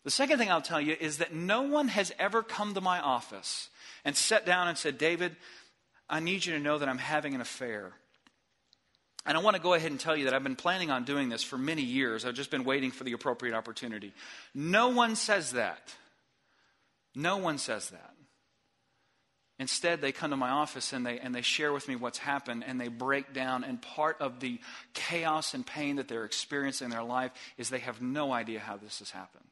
The 0.02 0.10
second 0.10 0.38
thing 0.38 0.50
I'll 0.50 0.60
tell 0.60 0.80
you 0.80 0.96
is 0.98 1.18
that 1.18 1.32
no 1.32 1.62
one 1.62 1.86
has 1.86 2.12
ever 2.18 2.42
come 2.42 2.74
to 2.74 2.80
my 2.80 2.98
office 2.98 3.68
and 4.04 4.16
sat 4.16 4.44
down 4.44 4.66
and 4.66 4.76
said, 4.76 4.98
David, 4.98 5.36
I 6.10 6.18
need 6.18 6.44
you 6.44 6.54
to 6.54 6.58
know 6.58 6.78
that 6.78 6.88
I'm 6.88 6.98
having 6.98 7.36
an 7.36 7.40
affair. 7.40 7.92
And 9.24 9.38
I 9.38 9.40
want 9.40 9.54
to 9.54 9.62
go 9.62 9.74
ahead 9.74 9.92
and 9.92 10.00
tell 10.00 10.16
you 10.16 10.24
that 10.24 10.34
I've 10.34 10.42
been 10.42 10.56
planning 10.56 10.90
on 10.90 11.04
doing 11.04 11.28
this 11.28 11.44
for 11.44 11.58
many 11.58 11.82
years. 11.82 12.24
I've 12.24 12.34
just 12.34 12.50
been 12.50 12.64
waiting 12.64 12.90
for 12.90 13.04
the 13.04 13.12
appropriate 13.12 13.54
opportunity. 13.54 14.12
No 14.52 14.88
one 14.88 15.14
says 15.14 15.52
that. 15.52 15.94
No 17.14 17.36
one 17.36 17.58
says 17.58 17.90
that. 17.90 18.14
Instead, 19.58 20.00
they 20.00 20.12
come 20.12 20.30
to 20.30 20.36
my 20.36 20.50
office 20.50 20.92
and 20.92 21.04
they, 21.04 21.18
and 21.18 21.34
they 21.34 21.42
share 21.42 21.72
with 21.72 21.88
me 21.88 21.96
what's 21.96 22.18
happened 22.18 22.62
and 22.64 22.80
they 22.80 22.88
break 22.88 23.32
down. 23.32 23.64
And 23.64 23.82
part 23.82 24.16
of 24.20 24.38
the 24.38 24.60
chaos 24.94 25.52
and 25.52 25.66
pain 25.66 25.96
that 25.96 26.06
they're 26.06 26.24
experiencing 26.24 26.86
in 26.86 26.90
their 26.92 27.02
life 27.02 27.32
is 27.56 27.68
they 27.68 27.80
have 27.80 28.00
no 28.00 28.32
idea 28.32 28.60
how 28.60 28.76
this 28.76 29.00
has 29.00 29.10
happened. 29.10 29.44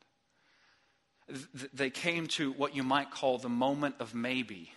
They 1.75 1.91
came 1.91 2.29
to 2.29 2.53
what 2.53 2.77
you 2.77 2.85
might 2.85 3.11
call 3.11 3.39
the 3.39 3.49
moment 3.49 3.97
of 3.99 4.15
maybe 4.15 4.71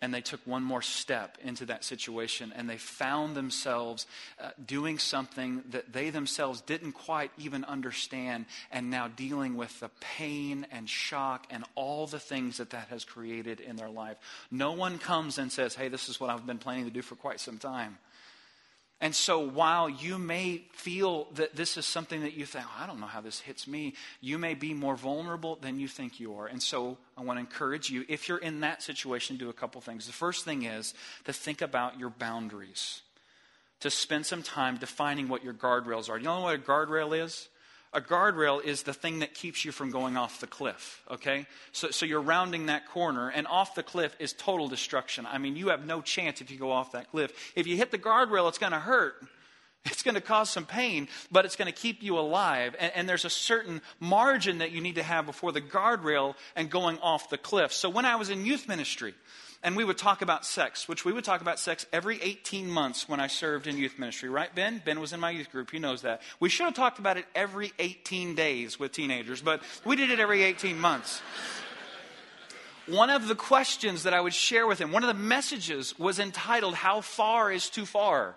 and 0.00 0.12
they 0.12 0.20
took 0.20 0.40
one 0.46 0.62
more 0.62 0.82
step 0.82 1.38
into 1.42 1.66
that 1.66 1.84
situation 1.84 2.52
and 2.56 2.68
they 2.68 2.76
found 2.76 3.36
themselves 3.36 4.06
uh, 4.40 4.50
doing 4.66 4.98
something 4.98 5.62
that 5.70 5.92
they 5.92 6.10
themselves 6.10 6.60
didn't 6.60 6.92
quite 6.92 7.30
even 7.38 7.64
understand 7.64 8.46
and 8.70 8.90
now 8.90 9.08
dealing 9.08 9.56
with 9.56 9.78
the 9.80 9.90
pain 10.00 10.66
and 10.70 10.88
shock 10.88 11.46
and 11.50 11.64
all 11.74 12.06
the 12.06 12.18
things 12.18 12.58
that 12.58 12.70
that 12.70 12.88
has 12.88 13.04
created 13.04 13.60
in 13.60 13.76
their 13.76 13.90
life. 13.90 14.16
No 14.50 14.72
one 14.72 14.98
comes 14.98 15.38
and 15.38 15.50
says, 15.50 15.74
Hey, 15.74 15.88
this 15.88 16.08
is 16.08 16.20
what 16.20 16.30
I've 16.30 16.46
been 16.46 16.58
planning 16.58 16.84
to 16.84 16.90
do 16.90 17.02
for 17.02 17.14
quite 17.14 17.40
some 17.40 17.58
time. 17.58 17.98
And 18.98 19.14
so 19.14 19.40
while 19.40 19.90
you 19.90 20.16
may 20.16 20.62
feel 20.72 21.26
that 21.34 21.54
this 21.54 21.76
is 21.76 21.84
something 21.84 22.22
that 22.22 22.32
you 22.32 22.46
think, 22.46 22.64
oh, 22.66 22.82
I 22.82 22.86
don't 22.86 22.98
know 22.98 23.06
how 23.06 23.20
this 23.20 23.40
hits 23.40 23.68
me, 23.68 23.92
you 24.22 24.38
may 24.38 24.54
be 24.54 24.72
more 24.72 24.96
vulnerable 24.96 25.56
than 25.60 25.78
you 25.78 25.86
think 25.86 26.18
you 26.18 26.34
are. 26.36 26.46
And 26.46 26.62
so 26.62 26.96
I 27.16 27.22
want 27.22 27.36
to 27.36 27.40
encourage 27.40 27.90
you, 27.90 28.06
if 28.08 28.26
you're 28.26 28.38
in 28.38 28.60
that 28.60 28.82
situation, 28.82 29.36
do 29.36 29.50
a 29.50 29.52
couple 29.52 29.82
things. 29.82 30.06
The 30.06 30.14
first 30.14 30.46
thing 30.46 30.64
is 30.64 30.94
to 31.26 31.34
think 31.34 31.60
about 31.60 32.00
your 32.00 32.08
boundaries, 32.08 33.02
to 33.80 33.90
spend 33.90 34.24
some 34.24 34.42
time 34.42 34.78
defining 34.78 35.28
what 35.28 35.44
your 35.44 35.52
guardrails 35.52 36.08
are. 36.08 36.16
You 36.16 36.24
know 36.24 36.40
what 36.40 36.54
a 36.54 36.58
guardrail 36.58 37.22
is? 37.22 37.48
A 37.92 38.00
guardrail 38.00 38.62
is 38.62 38.82
the 38.82 38.92
thing 38.92 39.20
that 39.20 39.34
keeps 39.34 39.64
you 39.64 39.72
from 39.72 39.90
going 39.90 40.16
off 40.16 40.40
the 40.40 40.46
cliff, 40.46 41.02
okay? 41.10 41.46
So, 41.72 41.90
so 41.90 42.06
you're 42.06 42.20
rounding 42.20 42.66
that 42.66 42.88
corner, 42.88 43.28
and 43.28 43.46
off 43.46 43.74
the 43.74 43.82
cliff 43.82 44.14
is 44.18 44.32
total 44.32 44.68
destruction. 44.68 45.26
I 45.26 45.38
mean, 45.38 45.56
you 45.56 45.68
have 45.68 45.86
no 45.86 46.00
chance 46.00 46.40
if 46.40 46.50
you 46.50 46.58
go 46.58 46.70
off 46.70 46.92
that 46.92 47.10
cliff. 47.10 47.52
If 47.56 47.66
you 47.66 47.76
hit 47.76 47.90
the 47.90 47.98
guardrail, 47.98 48.48
it's 48.48 48.58
going 48.58 48.72
to 48.72 48.78
hurt. 48.78 49.14
It's 49.86 50.02
going 50.02 50.16
to 50.16 50.20
cause 50.20 50.50
some 50.50 50.66
pain, 50.66 51.08
but 51.30 51.44
it's 51.44 51.56
going 51.56 51.72
to 51.72 51.78
keep 51.78 52.02
you 52.02 52.18
alive. 52.18 52.74
And, 52.78 52.92
and, 52.94 53.08
there's 53.08 53.24
a 53.24 53.30
certain 53.30 53.80
margin 54.00 54.58
that 54.58 54.72
you 54.72 54.80
need 54.80 54.96
to 54.96 55.02
have 55.02 55.26
before 55.26 55.52
the 55.52 55.60
guardrail 55.60 56.34
and 56.56 56.68
going 56.68 56.98
off 56.98 57.30
the 57.30 57.38
cliff. 57.38 57.72
So 57.72 57.88
when 57.88 58.04
I 58.04 58.16
was 58.16 58.28
in 58.28 58.44
youth 58.44 58.66
ministry, 58.66 59.14
and 59.62 59.76
we 59.76 59.84
would 59.84 59.98
talk 59.98 60.22
about 60.22 60.44
sex, 60.44 60.88
which 60.88 61.04
we 61.04 61.12
would 61.12 61.24
talk 61.24 61.40
about 61.40 61.58
sex 61.58 61.86
every 61.92 62.20
18 62.22 62.70
months 62.70 63.08
when 63.08 63.20
I 63.20 63.26
served 63.26 63.66
in 63.66 63.76
youth 63.76 63.98
ministry, 63.98 64.28
right, 64.28 64.54
Ben? 64.54 64.82
Ben 64.84 65.00
was 65.00 65.12
in 65.12 65.20
my 65.20 65.30
youth 65.30 65.50
group. 65.50 65.70
He 65.70 65.78
knows 65.78 66.02
that. 66.02 66.22
We 66.40 66.48
should 66.48 66.66
have 66.66 66.74
talked 66.74 66.98
about 66.98 67.16
it 67.16 67.26
every 67.34 67.72
18 67.78 68.34
days 68.34 68.78
with 68.78 68.92
teenagers, 68.92 69.40
but 69.40 69.62
we 69.84 69.96
did 69.96 70.10
it 70.10 70.20
every 70.20 70.42
18 70.42 70.78
months. 70.78 71.20
one 72.86 73.10
of 73.10 73.28
the 73.28 73.34
questions 73.34 74.04
that 74.04 74.14
I 74.14 74.20
would 74.20 74.34
share 74.34 74.66
with 74.66 74.78
him, 74.78 74.92
one 74.92 75.02
of 75.02 75.08
the 75.08 75.14
messages 75.14 75.98
was 75.98 76.18
entitled, 76.18 76.74
How 76.74 77.00
Far 77.00 77.50
is 77.50 77.68
Too 77.68 77.86
Far? 77.86 78.36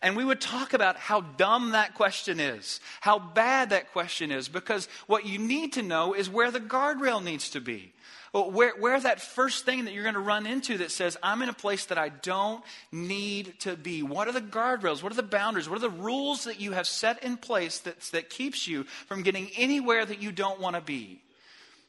And 0.00 0.16
we 0.16 0.24
would 0.24 0.40
talk 0.40 0.72
about 0.72 0.96
how 0.96 1.20
dumb 1.20 1.70
that 1.70 1.94
question 1.94 2.40
is, 2.40 2.80
how 3.00 3.20
bad 3.20 3.70
that 3.70 3.92
question 3.92 4.32
is, 4.32 4.48
because 4.48 4.88
what 5.06 5.26
you 5.26 5.38
need 5.38 5.74
to 5.74 5.82
know 5.82 6.12
is 6.12 6.28
where 6.28 6.50
the 6.50 6.58
guardrail 6.60 7.22
needs 7.22 7.50
to 7.50 7.60
be. 7.60 7.92
Where, 8.32 8.72
where 8.78 8.98
that 8.98 9.20
first 9.20 9.66
thing 9.66 9.84
that 9.84 9.92
you're 9.92 10.04
going 10.04 10.14
to 10.14 10.20
run 10.20 10.46
into 10.46 10.78
that 10.78 10.90
says, 10.90 11.18
I'm 11.22 11.42
in 11.42 11.50
a 11.50 11.54
place 11.54 11.84
that 11.86 11.98
I 11.98 12.08
don't 12.08 12.64
need 12.90 13.60
to 13.60 13.76
be. 13.76 14.02
What 14.02 14.26
are 14.26 14.32
the 14.32 14.40
guardrails? 14.40 15.02
What 15.02 15.12
are 15.12 15.16
the 15.16 15.22
boundaries? 15.22 15.68
What 15.68 15.76
are 15.76 15.88
the 15.88 15.90
rules 15.90 16.44
that 16.44 16.58
you 16.58 16.72
have 16.72 16.86
set 16.86 17.22
in 17.22 17.36
place 17.36 17.80
that, 17.80 18.00
that 18.12 18.30
keeps 18.30 18.66
you 18.66 18.84
from 18.84 19.22
getting 19.22 19.50
anywhere 19.54 20.06
that 20.06 20.22
you 20.22 20.32
don't 20.32 20.60
want 20.60 20.76
to 20.76 20.82
be? 20.82 21.20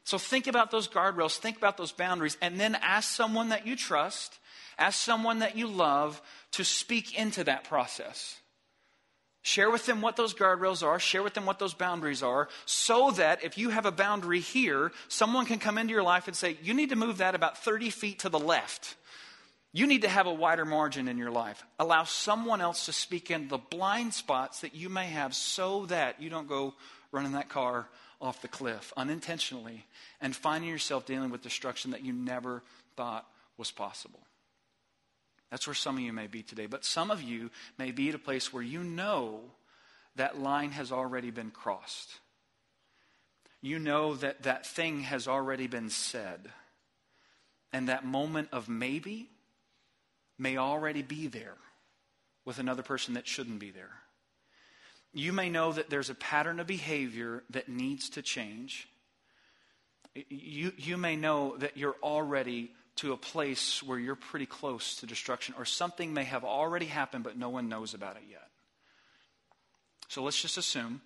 So 0.04 0.18
think 0.18 0.48
about 0.48 0.70
those 0.70 0.90
guardrails, 0.90 1.38
think 1.38 1.56
about 1.56 1.78
those 1.78 1.94
boundaries, 1.94 2.38
and 2.42 2.60
then 2.60 2.76
ask 2.76 3.10
someone 3.10 3.50
that 3.50 3.66
you 3.66 3.78
trust, 3.78 4.38
ask 4.78 5.00
someone 5.00 5.40
that 5.40 5.56
you 5.56 5.68
love 5.68 6.22
to 6.52 6.66
speak 6.66 7.18
into 7.18 7.46
that 7.46 7.64
process. 7.64 8.38
Share 9.44 9.70
with 9.70 9.86
them 9.86 10.00
what 10.02 10.16
those 10.16 10.34
guardrails 10.34 10.84
are, 10.84 11.00
share 11.00 11.22
with 11.22 11.34
them 11.34 11.46
what 11.46 11.60
those 11.60 11.74
boundaries 11.74 12.24
are, 12.24 12.48
so 12.66 13.12
that 13.12 13.44
if 13.44 13.58
you 13.58 13.70
have 13.70 13.86
a 13.86 13.92
boundary 13.92 14.40
here, 14.40 14.94
someone 15.10 15.46
can 15.46 15.60
come 15.60 15.78
into 15.78 15.94
your 15.94 16.02
life 16.02 16.28
and 16.28 16.36
say, 16.36 16.58
You 16.64 16.74
need 16.74 16.90
to 16.90 16.96
move 16.96 17.18
that 17.18 17.36
about 17.36 17.58
30 17.58 17.90
feet 17.90 18.20
to 18.20 18.30
the 18.30 18.40
left. 18.40 18.96
You 19.74 19.86
need 19.86 20.04
to 20.04 20.08
have 20.08 20.28
a 20.28 20.34
wider 20.34 20.64
margin 20.64 21.10
in 21.10 21.18
your 21.18 21.32
life. 21.32 21.62
Allow 21.78 22.06
someone 22.06 22.62
else 22.62 22.86
to 22.86 22.94
speak 22.94 23.32
in 23.32 23.50
the 23.50 23.58
blind 23.58 24.14
spots 24.14 24.62
that 24.62 24.76
you 24.76 24.88
may 24.88 25.08
have 25.08 25.36
so 25.36 25.88
that 25.88 26.22
you 26.22 26.30
don't 26.30 26.48
go 26.48 26.74
running 27.12 27.34
that 27.34 27.50
car 27.50 27.90
off 28.22 28.42
the 28.42 28.48
cliff 28.48 28.94
unintentionally 28.96 29.86
and 30.22 30.34
finding 30.34 30.70
yourself 30.70 31.06
dealing 31.06 31.32
with 31.32 31.42
destruction 31.42 31.92
that 31.92 32.06
you 32.06 32.14
never 32.14 32.64
thought 32.96 33.28
was 33.58 33.72
possible. 33.72 34.22
That's 35.54 35.68
where 35.68 35.76
some 35.76 35.98
of 35.98 36.02
you 36.02 36.14
may 36.14 36.26
be 36.26 36.42
today. 36.42 36.66
But 36.66 36.84
some 36.84 37.12
of 37.12 37.22
you 37.22 37.52
may 37.78 37.92
be 37.92 38.10
at 38.10 38.16
a 38.16 38.20
place 38.20 38.52
where 38.52 38.64
you 38.64 38.84
know 38.84 39.42
that 40.16 40.40
line 40.40 40.72
has 40.72 40.92
already 40.92 41.30
been 41.30 41.52
crossed. 41.52 42.10
You 43.62 43.78
know 43.78 44.16
that 44.16 44.42
that 44.44 44.66
thing 44.66 45.02
has 45.02 45.28
already 45.28 45.68
been 45.68 45.92
said. 45.92 46.50
And 47.72 47.88
that 47.88 48.04
moment 48.04 48.50
of 48.52 48.68
maybe 48.68 49.30
may 50.40 50.58
already 50.58 51.04
be 51.04 51.28
there 51.28 51.58
with 52.46 52.58
another 52.58 52.82
person 52.82 53.14
that 53.14 53.28
shouldn't 53.28 53.60
be 53.60 53.70
there. 53.70 53.92
You 55.14 55.34
may 55.34 55.52
know 55.52 55.72
that 55.72 55.88
there's 55.88 56.10
a 56.10 56.16
pattern 56.16 56.60
of 56.62 56.66
behavior 56.66 57.44
that 57.52 57.70
needs 57.70 58.10
to 58.10 58.24
change. 58.24 58.88
You, 60.16 60.74
you 60.78 60.98
may 60.98 61.16
know 61.16 61.58
that 61.58 61.78
you're 61.78 61.98
already 62.02 62.72
to 62.98 63.14
a 63.14 63.18
place 63.18 63.82
where 63.82 63.98
you're 63.98 64.16
pretty 64.16 64.46
close 64.46 64.98
to 64.98 65.06
destruction, 65.06 65.56
or 65.58 65.66
something 65.66 66.14
may 66.14 66.24
have 66.24 66.44
already 66.44 66.86
happened, 66.86 67.24
but 67.24 67.38
no 67.38 67.50
one 67.50 67.70
knows 67.70 67.94
about 67.94 68.18
it 68.18 68.24
yet. 68.30 68.48
So 70.10 70.22
let's 70.22 70.40
just 70.40 70.58
assume 70.58 71.02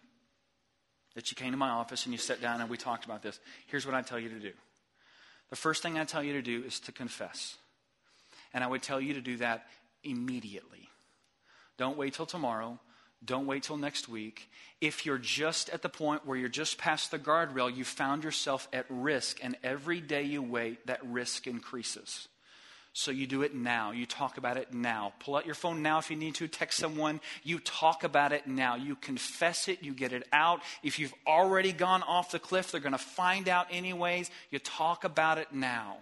that 1.16 1.32
you 1.32 1.36
came 1.36 1.52
to 1.52 1.58
my 1.58 1.70
office 1.70 2.06
and 2.06 2.14
you 2.14 2.20
sat 2.20 2.42
down 2.42 2.62
and 2.62 2.70
we 2.70 2.78
talked 2.78 3.06
about 3.06 3.24
this. 3.24 3.40
Here's 3.68 3.86
what 3.86 3.96
I 3.96 4.02
tell 4.02 4.20
you 4.20 4.30
to 4.30 4.40
do. 4.40 4.52
The 5.50 5.56
first 5.56 5.82
thing 5.82 5.98
I 5.98 6.04
tell 6.04 6.22
you 6.22 6.34
to 6.34 6.42
do 6.42 6.64
is 6.64 6.80
to 6.82 6.92
confess. 6.92 7.56
And 8.54 8.64
I 8.64 8.68
would 8.68 8.84
tell 8.84 9.00
you 9.00 9.14
to 9.14 9.22
do 9.22 9.38
that 9.38 9.66
immediately. 10.04 10.90
Don't 11.78 11.98
wait 11.98 12.14
till 12.14 12.26
tomorrow. 12.26 12.80
Don't 13.24 13.48
wait 13.48 13.64
till 13.64 13.78
next 13.78 14.08
week. 14.08 14.50
If 14.80 15.06
you're 15.06 15.18
just 15.18 15.70
at 15.70 15.82
the 15.82 15.90
point 15.90 16.26
where 16.26 16.38
you're 16.38 16.50
just 16.50 16.78
past 16.78 17.12
the 17.12 17.20
guardrail, 17.20 17.76
you 17.76 17.84
found 17.84 18.24
yourself 18.24 18.68
at 18.72 18.86
risk, 18.90 19.40
and 19.44 19.58
every 19.64 20.02
day 20.02 20.24
you 20.24 20.42
wait, 20.44 20.86
that 20.88 21.04
risk 21.04 21.48
increases. 21.48 22.28
So 22.94 23.12
you 23.12 23.28
do 23.28 23.44
it 23.44 23.54
now. 23.54 23.92
You 23.92 24.08
talk 24.08 24.38
about 24.40 24.58
it 24.58 24.74
now. 24.74 25.14
Pull 25.20 25.36
out 25.36 25.46
your 25.46 25.54
phone 25.54 25.84
now 25.84 26.00
if 26.00 26.10
you 26.10 26.18
need 26.18 26.34
to. 26.36 26.48
Text 26.48 26.80
someone. 26.80 27.22
You 27.44 27.60
talk 27.60 28.04
about 28.04 28.34
it 28.34 28.48
now. 28.48 28.76
You 28.76 28.96
confess 28.96 29.68
it. 29.68 29.84
You 29.84 29.94
get 29.94 30.14
it 30.14 30.28
out. 30.34 30.62
If 30.82 30.98
you've 30.98 31.14
already 31.28 31.74
gone 31.74 32.02
off 32.02 32.32
the 32.32 32.40
cliff, 32.40 32.72
they're 32.72 32.82
going 32.82 32.94
to 32.94 32.98
find 32.98 33.48
out 33.50 33.68
anyways. 33.70 34.32
You 34.50 34.58
talk 34.58 35.04
about 35.04 35.38
it 35.38 35.54
now. 35.54 35.98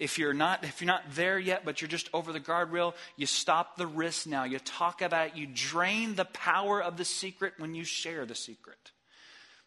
If 0.00 0.18
you're 0.18 0.32
not 0.32 0.64
if 0.64 0.80
you're 0.80 0.86
not 0.86 1.04
there 1.14 1.38
yet, 1.38 1.64
but 1.64 1.80
you're 1.80 1.88
just 1.88 2.08
over 2.14 2.32
the 2.32 2.40
guardrail, 2.40 2.94
you 3.16 3.26
stop 3.26 3.76
the 3.76 3.86
risk 3.86 4.26
now. 4.26 4.44
You 4.44 4.58
talk 4.58 5.02
about 5.02 5.28
it. 5.28 5.36
You 5.36 5.46
drain 5.46 6.14
the 6.14 6.24
power 6.24 6.82
of 6.82 6.96
the 6.96 7.04
secret 7.04 7.54
when 7.58 7.74
you 7.74 7.84
share 7.84 8.24
the 8.24 8.34
secret. 8.34 8.92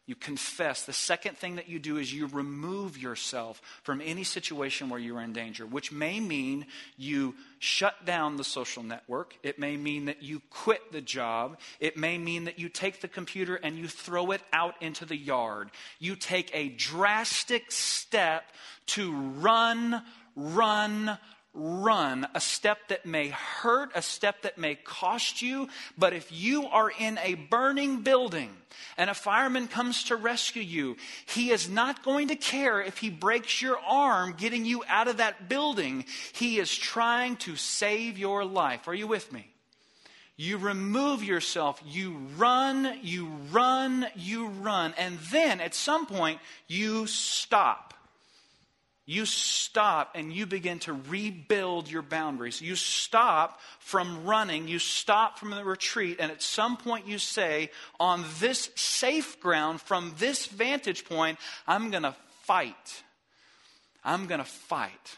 You 0.06 0.16
confess. 0.16 0.84
The 0.84 0.92
second 0.92 1.38
thing 1.38 1.56
that 1.56 1.70
you 1.70 1.80
do 1.80 1.96
is 1.96 2.14
you 2.14 2.28
remove 2.28 2.98
yourself 2.98 3.62
from 3.84 4.02
any 4.02 4.26
situation 4.26 4.90
where 4.90 5.00
you 5.00 5.16
are 5.16 5.22
in 5.22 5.32
danger, 5.32 5.66
which 5.66 5.94
may 5.94 6.20
mean 6.20 6.66
you 6.98 7.36
shut 7.60 8.04
down 8.06 8.36
the 8.36 8.44
social 8.44 8.84
network. 8.84 9.38
It 9.44 9.60
may 9.60 9.78
mean 9.78 10.06
that 10.06 10.22
you 10.22 10.42
quit 10.50 10.92
the 10.92 11.00
job. 11.00 11.58
It 11.80 11.96
may 11.96 12.18
mean 12.18 12.46
that 12.46 12.60
you 12.60 12.68
take 12.68 13.00
the 13.00 13.08
computer 13.08 13.56
and 13.56 13.78
you 13.78 13.88
throw 13.88 14.32
it 14.32 14.42
out 14.52 14.76
into 14.82 15.06
the 15.06 15.16
yard. 15.16 15.72
You 16.00 16.18
take 16.18 16.52
a 16.54 16.68
drastic 16.68 17.72
step 17.72 18.44
to 18.88 19.14
run 19.14 20.04
run, 20.36 21.18
run. 21.54 22.28
A 22.34 22.42
step 22.42 22.88
that 22.88 23.06
may 23.06 23.30
hurt, 23.30 23.92
a 23.96 24.02
step 24.02 24.42
that 24.42 24.58
may 24.58 24.76
cost 24.76 25.42
you. 25.42 25.70
But 25.98 26.14
if 26.14 26.32
you 26.32 26.68
are 26.68 26.92
in 26.92 27.20
a 27.20 27.36
burning 27.36 28.02
building 28.02 28.50
and 28.98 29.10
a 29.10 29.14
fireman 29.14 29.68
comes 29.68 30.06
to 30.06 30.16
rescue 30.16 30.64
you, 30.64 30.98
he 31.26 31.52
is 31.52 31.70
not 31.70 32.04
going 32.04 32.30
to 32.30 32.36
care 32.36 32.82
if 32.82 32.98
he 32.98 33.10
breaks 33.10 33.62
your 33.62 33.78
arm 33.80 34.36
getting 34.38 34.66
you 34.66 34.84
out 34.88 35.08
of 35.08 35.18
that 35.18 35.48
building. 35.48 36.06
He 36.34 36.58
is 36.58 36.76
trying 36.76 37.38
to 37.38 37.56
save 37.56 38.18
your 38.18 38.46
life. 38.46 38.88
Are 38.88 38.96
you 38.96 39.08
with 39.08 39.32
me? 39.32 39.50
You 40.36 40.58
remove 40.58 41.24
yourself, 41.24 41.80
you 41.86 42.18
run, 42.38 42.98
you 43.04 43.28
run, 43.52 44.08
you 44.16 44.48
run, 44.48 44.96
and 44.98 45.20
then 45.32 45.62
at 45.62 45.76
some 45.76 46.08
point 46.08 46.40
you 46.68 47.06
stop. 47.06 47.93
You 49.06 49.26
stop 49.26 50.12
and 50.16 50.32
you 50.32 50.46
begin 50.46 50.80
to 50.80 50.94
rebuild 50.94 51.92
your 51.92 52.02
boundaries. 52.02 52.62
You 52.62 52.76
stop 52.76 53.60
from 53.80 54.24
running, 54.24 54.70
you 54.70 54.80
stop 54.80 55.38
from 55.38 55.52
the 55.52 55.64
retreat, 55.64 56.18
and 56.20 56.32
at 56.32 56.42
some 56.42 56.78
point 56.78 57.06
you 57.06 57.18
say, 57.18 57.70
On 58.00 58.24
this 58.40 58.70
safe 58.76 59.40
ground, 59.42 59.82
from 59.82 60.14
this 60.20 60.46
vantage 60.46 61.04
point, 61.04 61.38
I'm 61.68 61.92
going 61.92 62.04
to 62.04 62.16
fight. 62.44 63.04
I'm 64.06 64.28
going 64.28 64.40
to 64.40 64.46
fight. 64.46 65.18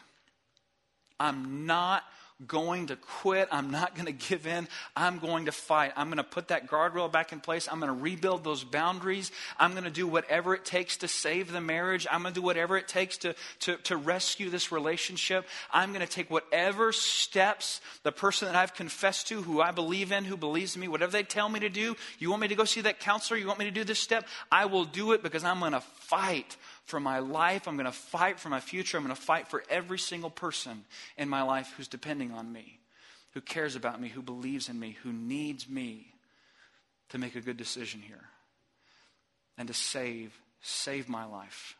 I'm 1.18 1.66
not 1.66 2.02
going 2.46 2.88
to 2.88 2.96
quit. 2.96 3.48
I'm 3.50 3.70
not 3.70 3.94
going 3.94 4.06
to 4.06 4.12
give 4.12 4.46
in. 4.46 4.68
I'm 4.94 5.18
going 5.18 5.46
to 5.46 5.52
fight. 5.52 5.92
I'm 5.96 6.08
going 6.08 6.18
to 6.18 6.24
put 6.24 6.48
that 6.48 6.68
guardrail 6.68 7.10
back 7.10 7.32
in 7.32 7.40
place. 7.40 7.66
I'm 7.70 7.80
going 7.80 7.94
to 7.94 7.98
rebuild 7.98 8.44
those 8.44 8.62
boundaries. 8.62 9.32
I'm 9.58 9.72
going 9.72 9.84
to 9.84 9.90
do 9.90 10.06
whatever 10.06 10.54
it 10.54 10.64
takes 10.64 10.98
to 10.98 11.08
save 11.08 11.50
the 11.50 11.62
marriage. 11.62 12.06
I'm 12.10 12.22
going 12.22 12.34
to 12.34 12.40
do 12.40 12.44
whatever 12.44 12.76
it 12.76 12.88
takes 12.88 13.16
to, 13.18 13.34
to, 13.60 13.76
to 13.78 13.96
rescue 13.96 14.50
this 14.50 14.70
relationship. 14.70 15.46
I'm 15.72 15.94
going 15.94 16.06
to 16.06 16.12
take 16.12 16.30
whatever 16.30 16.92
steps 16.92 17.80
the 18.02 18.12
person 18.12 18.46
that 18.46 18.56
I've 18.56 18.74
confessed 18.74 19.28
to, 19.28 19.40
who 19.40 19.62
I 19.62 19.70
believe 19.70 20.12
in, 20.12 20.24
who 20.24 20.36
believes 20.36 20.74
in 20.74 20.82
me, 20.82 20.88
whatever 20.88 21.12
they 21.12 21.22
tell 21.22 21.48
me 21.48 21.60
to 21.60 21.70
do. 21.70 21.96
You 22.18 22.28
want 22.28 22.42
me 22.42 22.48
to 22.48 22.54
go 22.54 22.64
see 22.64 22.82
that 22.82 23.00
counselor? 23.00 23.38
You 23.38 23.46
want 23.46 23.58
me 23.58 23.64
to 23.64 23.70
do 23.70 23.84
this 23.84 23.98
step? 23.98 24.26
I 24.52 24.66
will 24.66 24.84
do 24.84 25.12
it 25.12 25.22
because 25.22 25.42
I'm 25.42 25.60
going 25.60 25.72
to 25.72 25.80
fight 25.80 26.56
for 26.86 27.00
my 27.00 27.18
life. 27.18 27.68
I'm 27.68 27.76
going 27.76 27.86
to 27.86 27.92
fight 27.92 28.40
for 28.40 28.48
my 28.48 28.60
future. 28.60 28.96
I'm 28.96 29.04
going 29.04 29.14
to 29.14 29.20
fight 29.20 29.48
for 29.48 29.62
every 29.68 29.98
single 29.98 30.30
person 30.30 30.84
in 31.18 31.28
my 31.28 31.42
life 31.42 31.74
who's 31.76 31.88
depending 31.88 32.32
on 32.32 32.52
me, 32.52 32.78
who 33.32 33.40
cares 33.40 33.76
about 33.76 34.00
me, 34.00 34.08
who 34.08 34.22
believes 34.22 34.68
in 34.68 34.78
me, 34.78 34.96
who 35.02 35.12
needs 35.12 35.68
me 35.68 36.14
to 37.10 37.18
make 37.18 37.36
a 37.36 37.40
good 37.40 37.56
decision 37.56 38.00
here 38.00 38.24
and 39.58 39.68
to 39.68 39.74
save, 39.74 40.38
save 40.60 41.08
my 41.08 41.24
life 41.24 41.76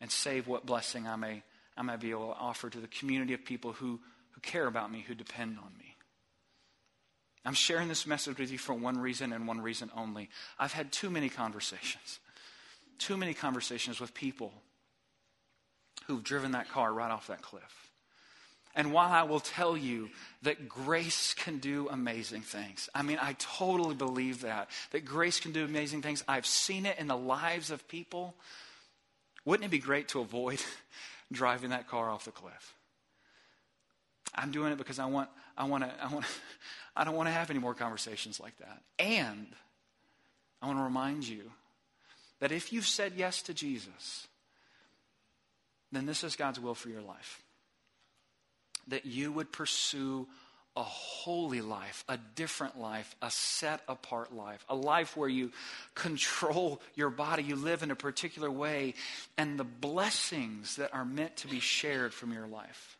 and 0.00 0.10
save 0.10 0.46
what 0.46 0.66
blessing 0.66 1.06
I 1.06 1.16
may, 1.16 1.42
I 1.76 1.82
may 1.82 1.96
be 1.96 2.10
able 2.10 2.28
to 2.28 2.38
offer 2.38 2.70
to 2.70 2.78
the 2.78 2.86
community 2.88 3.34
of 3.34 3.44
people 3.44 3.72
who, 3.72 4.00
who 4.30 4.40
care 4.40 4.66
about 4.66 4.90
me, 4.90 5.04
who 5.06 5.14
depend 5.14 5.58
on 5.58 5.72
me. 5.78 5.96
I'm 7.44 7.54
sharing 7.54 7.88
this 7.88 8.06
message 8.06 8.38
with 8.38 8.50
you 8.50 8.58
for 8.58 8.74
one 8.74 8.98
reason 8.98 9.32
and 9.32 9.46
one 9.46 9.60
reason 9.60 9.90
only. 9.96 10.28
I've 10.58 10.72
had 10.72 10.92
too 10.92 11.08
many 11.08 11.28
conversations 11.28 12.18
too 12.98 13.16
many 13.16 13.34
conversations 13.34 14.00
with 14.00 14.14
people 14.14 14.52
who've 16.06 16.22
driven 16.22 16.52
that 16.52 16.68
car 16.70 16.92
right 16.92 17.10
off 17.10 17.26
that 17.28 17.42
cliff. 17.42 17.88
And 18.74 18.92
while 18.92 19.10
I 19.10 19.22
will 19.22 19.40
tell 19.40 19.76
you 19.76 20.08
that 20.42 20.68
grace 20.68 21.34
can 21.34 21.58
do 21.58 21.88
amazing 21.90 22.42
things, 22.42 22.88
I 22.94 23.02
mean, 23.02 23.18
I 23.20 23.34
totally 23.38 23.94
believe 23.94 24.42
that, 24.42 24.70
that 24.92 25.04
grace 25.04 25.40
can 25.40 25.52
do 25.52 25.64
amazing 25.64 26.02
things. 26.02 26.22
I've 26.28 26.46
seen 26.46 26.86
it 26.86 26.98
in 26.98 27.08
the 27.08 27.16
lives 27.16 27.70
of 27.70 27.88
people. 27.88 28.34
Wouldn't 29.44 29.66
it 29.66 29.70
be 29.70 29.78
great 29.78 30.08
to 30.08 30.20
avoid 30.20 30.62
driving 31.32 31.70
that 31.70 31.88
car 31.88 32.08
off 32.08 32.24
the 32.24 32.30
cliff? 32.30 32.74
I'm 34.34 34.52
doing 34.52 34.72
it 34.72 34.78
because 34.78 34.98
I 34.98 35.06
want, 35.06 35.28
I 35.56 35.64
want 35.64 35.84
to, 35.84 35.92
I 36.00 36.12
want, 36.12 36.26
I 36.96 37.04
don't 37.04 37.16
want 37.16 37.28
to 37.28 37.32
have 37.32 37.50
any 37.50 37.58
more 37.58 37.74
conversations 37.74 38.38
like 38.38 38.56
that. 38.58 38.82
And 38.98 39.48
I 40.62 40.66
want 40.66 40.78
to 40.78 40.84
remind 40.84 41.26
you 41.26 41.50
that 42.40 42.52
if 42.52 42.72
you've 42.72 42.86
said 42.86 43.14
yes 43.16 43.42
to 43.42 43.54
Jesus, 43.54 44.26
then 45.92 46.06
this 46.06 46.24
is 46.24 46.36
God's 46.36 46.60
will 46.60 46.74
for 46.74 46.88
your 46.88 47.02
life. 47.02 47.42
That 48.88 49.06
you 49.06 49.32
would 49.32 49.52
pursue 49.52 50.26
a 50.76 50.82
holy 50.82 51.60
life, 51.60 52.04
a 52.08 52.18
different 52.36 52.78
life, 52.78 53.16
a 53.20 53.30
set 53.30 53.80
apart 53.88 54.32
life, 54.32 54.64
a 54.68 54.76
life 54.76 55.16
where 55.16 55.28
you 55.28 55.50
control 55.94 56.80
your 56.94 57.10
body, 57.10 57.42
you 57.42 57.56
live 57.56 57.82
in 57.82 57.90
a 57.90 57.96
particular 57.96 58.50
way, 58.50 58.94
and 59.36 59.58
the 59.58 59.64
blessings 59.64 60.76
that 60.76 60.94
are 60.94 61.04
meant 61.04 61.36
to 61.38 61.48
be 61.48 61.58
shared 61.58 62.14
from 62.14 62.32
your 62.32 62.46
life 62.46 62.98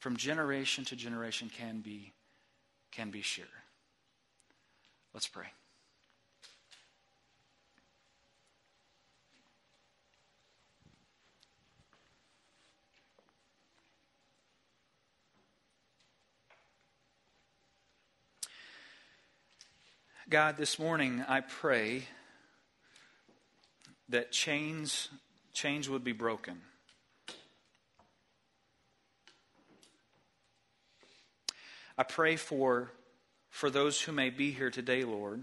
from 0.00 0.16
generation 0.16 0.84
to 0.86 0.96
generation 0.96 1.50
can 1.56 1.80
be 1.80 2.12
can 2.90 3.10
be 3.10 3.22
shared. 3.22 3.48
Let's 5.14 5.28
pray. 5.28 5.46
God, 20.30 20.56
this 20.56 20.78
morning 20.78 21.24
I 21.26 21.40
pray 21.40 22.04
that 24.10 24.30
chains, 24.30 25.08
chains 25.52 25.90
would 25.90 26.04
be 26.04 26.12
broken. 26.12 26.60
I 31.98 32.04
pray 32.04 32.36
for, 32.36 32.92
for 33.48 33.70
those 33.70 34.02
who 34.02 34.12
may 34.12 34.30
be 34.30 34.52
here 34.52 34.70
today, 34.70 35.02
Lord, 35.02 35.42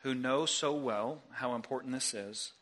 who 0.00 0.14
know 0.14 0.46
so 0.46 0.72
well 0.72 1.20
how 1.32 1.56
important 1.56 1.92
this 1.92 2.14
is, 2.14 2.52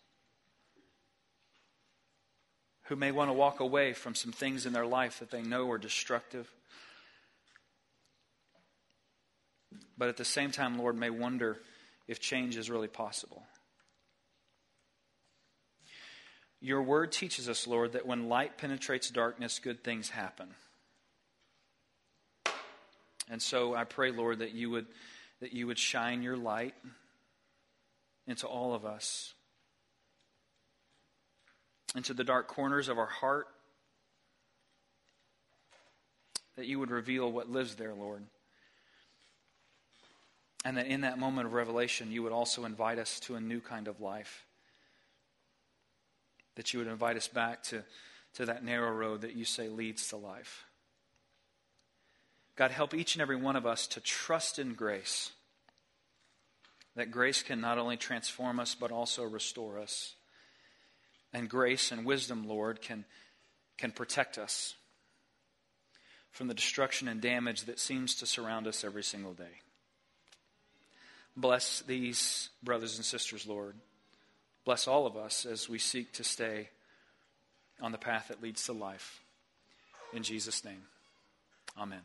who 2.87 2.97
may 2.97 3.13
want 3.13 3.29
to 3.29 3.35
walk 3.35 3.61
away 3.61 3.93
from 3.93 4.17
some 4.17 4.33
things 4.33 4.67
in 4.67 4.73
their 4.73 4.85
life 4.85 5.21
that 5.21 5.31
they 5.31 5.43
know 5.43 5.71
are 5.71 5.79
destructive. 5.79 6.51
But 9.97 10.09
at 10.09 10.17
the 10.17 10.25
same 10.25 10.51
time, 10.51 10.79
Lord, 10.79 10.97
may 10.97 11.11
wonder 11.11 11.59
if 12.09 12.21
change 12.21 12.57
is 12.57 12.71
really 12.71 12.89
possible. 12.89 13.43
Your 16.61 16.83
word 16.83 17.11
teaches 17.11 17.49
us, 17.49 17.67
Lord, 17.67 17.93
that 17.93 18.07
when 18.07 18.29
light 18.29 18.57
penetrates 18.57 19.11
darkness, 19.11 19.59
good 19.59 19.83
things 19.83 20.11
happen. 20.11 20.49
And 23.29 23.43
so 23.43 23.75
I 23.75 23.85
pray, 23.85 24.13
Lord, 24.13 24.39
that 24.39 24.53
you 24.53 24.71
would, 24.71 24.87
that 25.41 25.53
you 25.53 25.67
would 25.67 25.79
shine 25.79 26.23
your 26.23 26.37
light 26.37 26.75
into 28.27 28.47
all 28.47 28.75
of 28.75 28.85
us, 28.85 29.35
into 31.97 32.15
the 32.15 32.25
dark 32.25 32.47
corners 32.47 32.89
of 32.89 32.99
our 32.99 33.07
heart, 33.07 33.49
that 36.57 36.67
you 36.67 36.79
would 36.79 36.91
reveal 36.91 37.31
what 37.31 37.51
lives 37.51 37.75
there, 37.75 37.95
Lord. 37.95 38.23
And 40.65 40.77
that 40.77 40.87
in 40.87 41.01
that 41.01 41.19
moment 41.19 41.47
of 41.47 41.53
revelation, 41.53 42.13
you 42.13 42.23
would 42.23 42.33
also 42.33 42.65
invite 42.65 42.99
us 42.99 43.19
to 43.21 43.35
a 43.35 43.41
new 43.41 43.61
kind 43.61 43.89
of 43.89 44.01
life. 44.01 44.45
That 46.55 46.73
you 46.73 46.79
would 46.79 46.89
invite 46.89 47.17
us 47.17 47.27
back 47.27 47.63
to, 47.65 47.83
to 48.35 48.47
that 48.47 48.65
narrow 48.65 48.93
road 48.93 49.23
that 49.23 49.35
you 49.35 49.45
say 49.45 49.69
leads 49.69 50.09
to 50.09 50.17
life. 50.17 50.65
God, 52.55 52.71
help 52.71 52.95
each 52.95 53.15
and 53.15 53.23
every 53.23 53.37
one 53.37 53.57
of 53.57 53.67
us 53.67 53.87
to 53.89 54.01
trust 54.01 54.59
in 54.59 54.75
grace. 54.75 55.33
That 56.95 57.11
grace 57.11 57.43
can 57.43 57.61
not 57.61 57.79
only 57.79 57.97
transform 57.97 58.61
us, 58.61 58.75
but 58.75 58.93
also 58.93 59.25
restore 59.25 59.79
us. 59.79 60.15
And 61.33 61.49
grace 61.49 61.91
and 61.91 62.05
wisdom, 62.05 62.47
Lord, 62.47 62.83
can, 62.83 63.07
can 63.79 63.91
protect 63.91 64.37
us 64.37 64.75
from 66.31 66.49
the 66.49 66.55
destruction 66.55 67.09
and 67.09 67.21
damage 67.21 67.63
that 67.63 67.79
seems 67.79 68.15
to 68.17 68.27
surround 68.27 68.67
us 68.67 68.85
every 68.85 69.03
single 69.03 69.33
day. 69.33 69.62
Bless 71.37 71.81
these 71.83 72.51
brothers 72.63 72.97
and 72.97 73.05
sisters, 73.05 73.47
Lord. 73.47 73.75
Bless 74.65 74.87
all 74.87 75.07
of 75.07 75.17
us 75.17 75.47
as 75.47 75.69
we 75.69 75.79
seek 75.79 76.13
to 76.13 76.25
stay 76.25 76.69
on 77.81 77.93
the 77.93 77.99
path 77.99 78.29
that 78.29 78.43
leads 78.43 78.65
to 78.67 78.73
life. 78.73 79.21
In 80.13 80.23
Jesus' 80.23 80.65
name, 80.65 80.83
amen. 81.79 82.03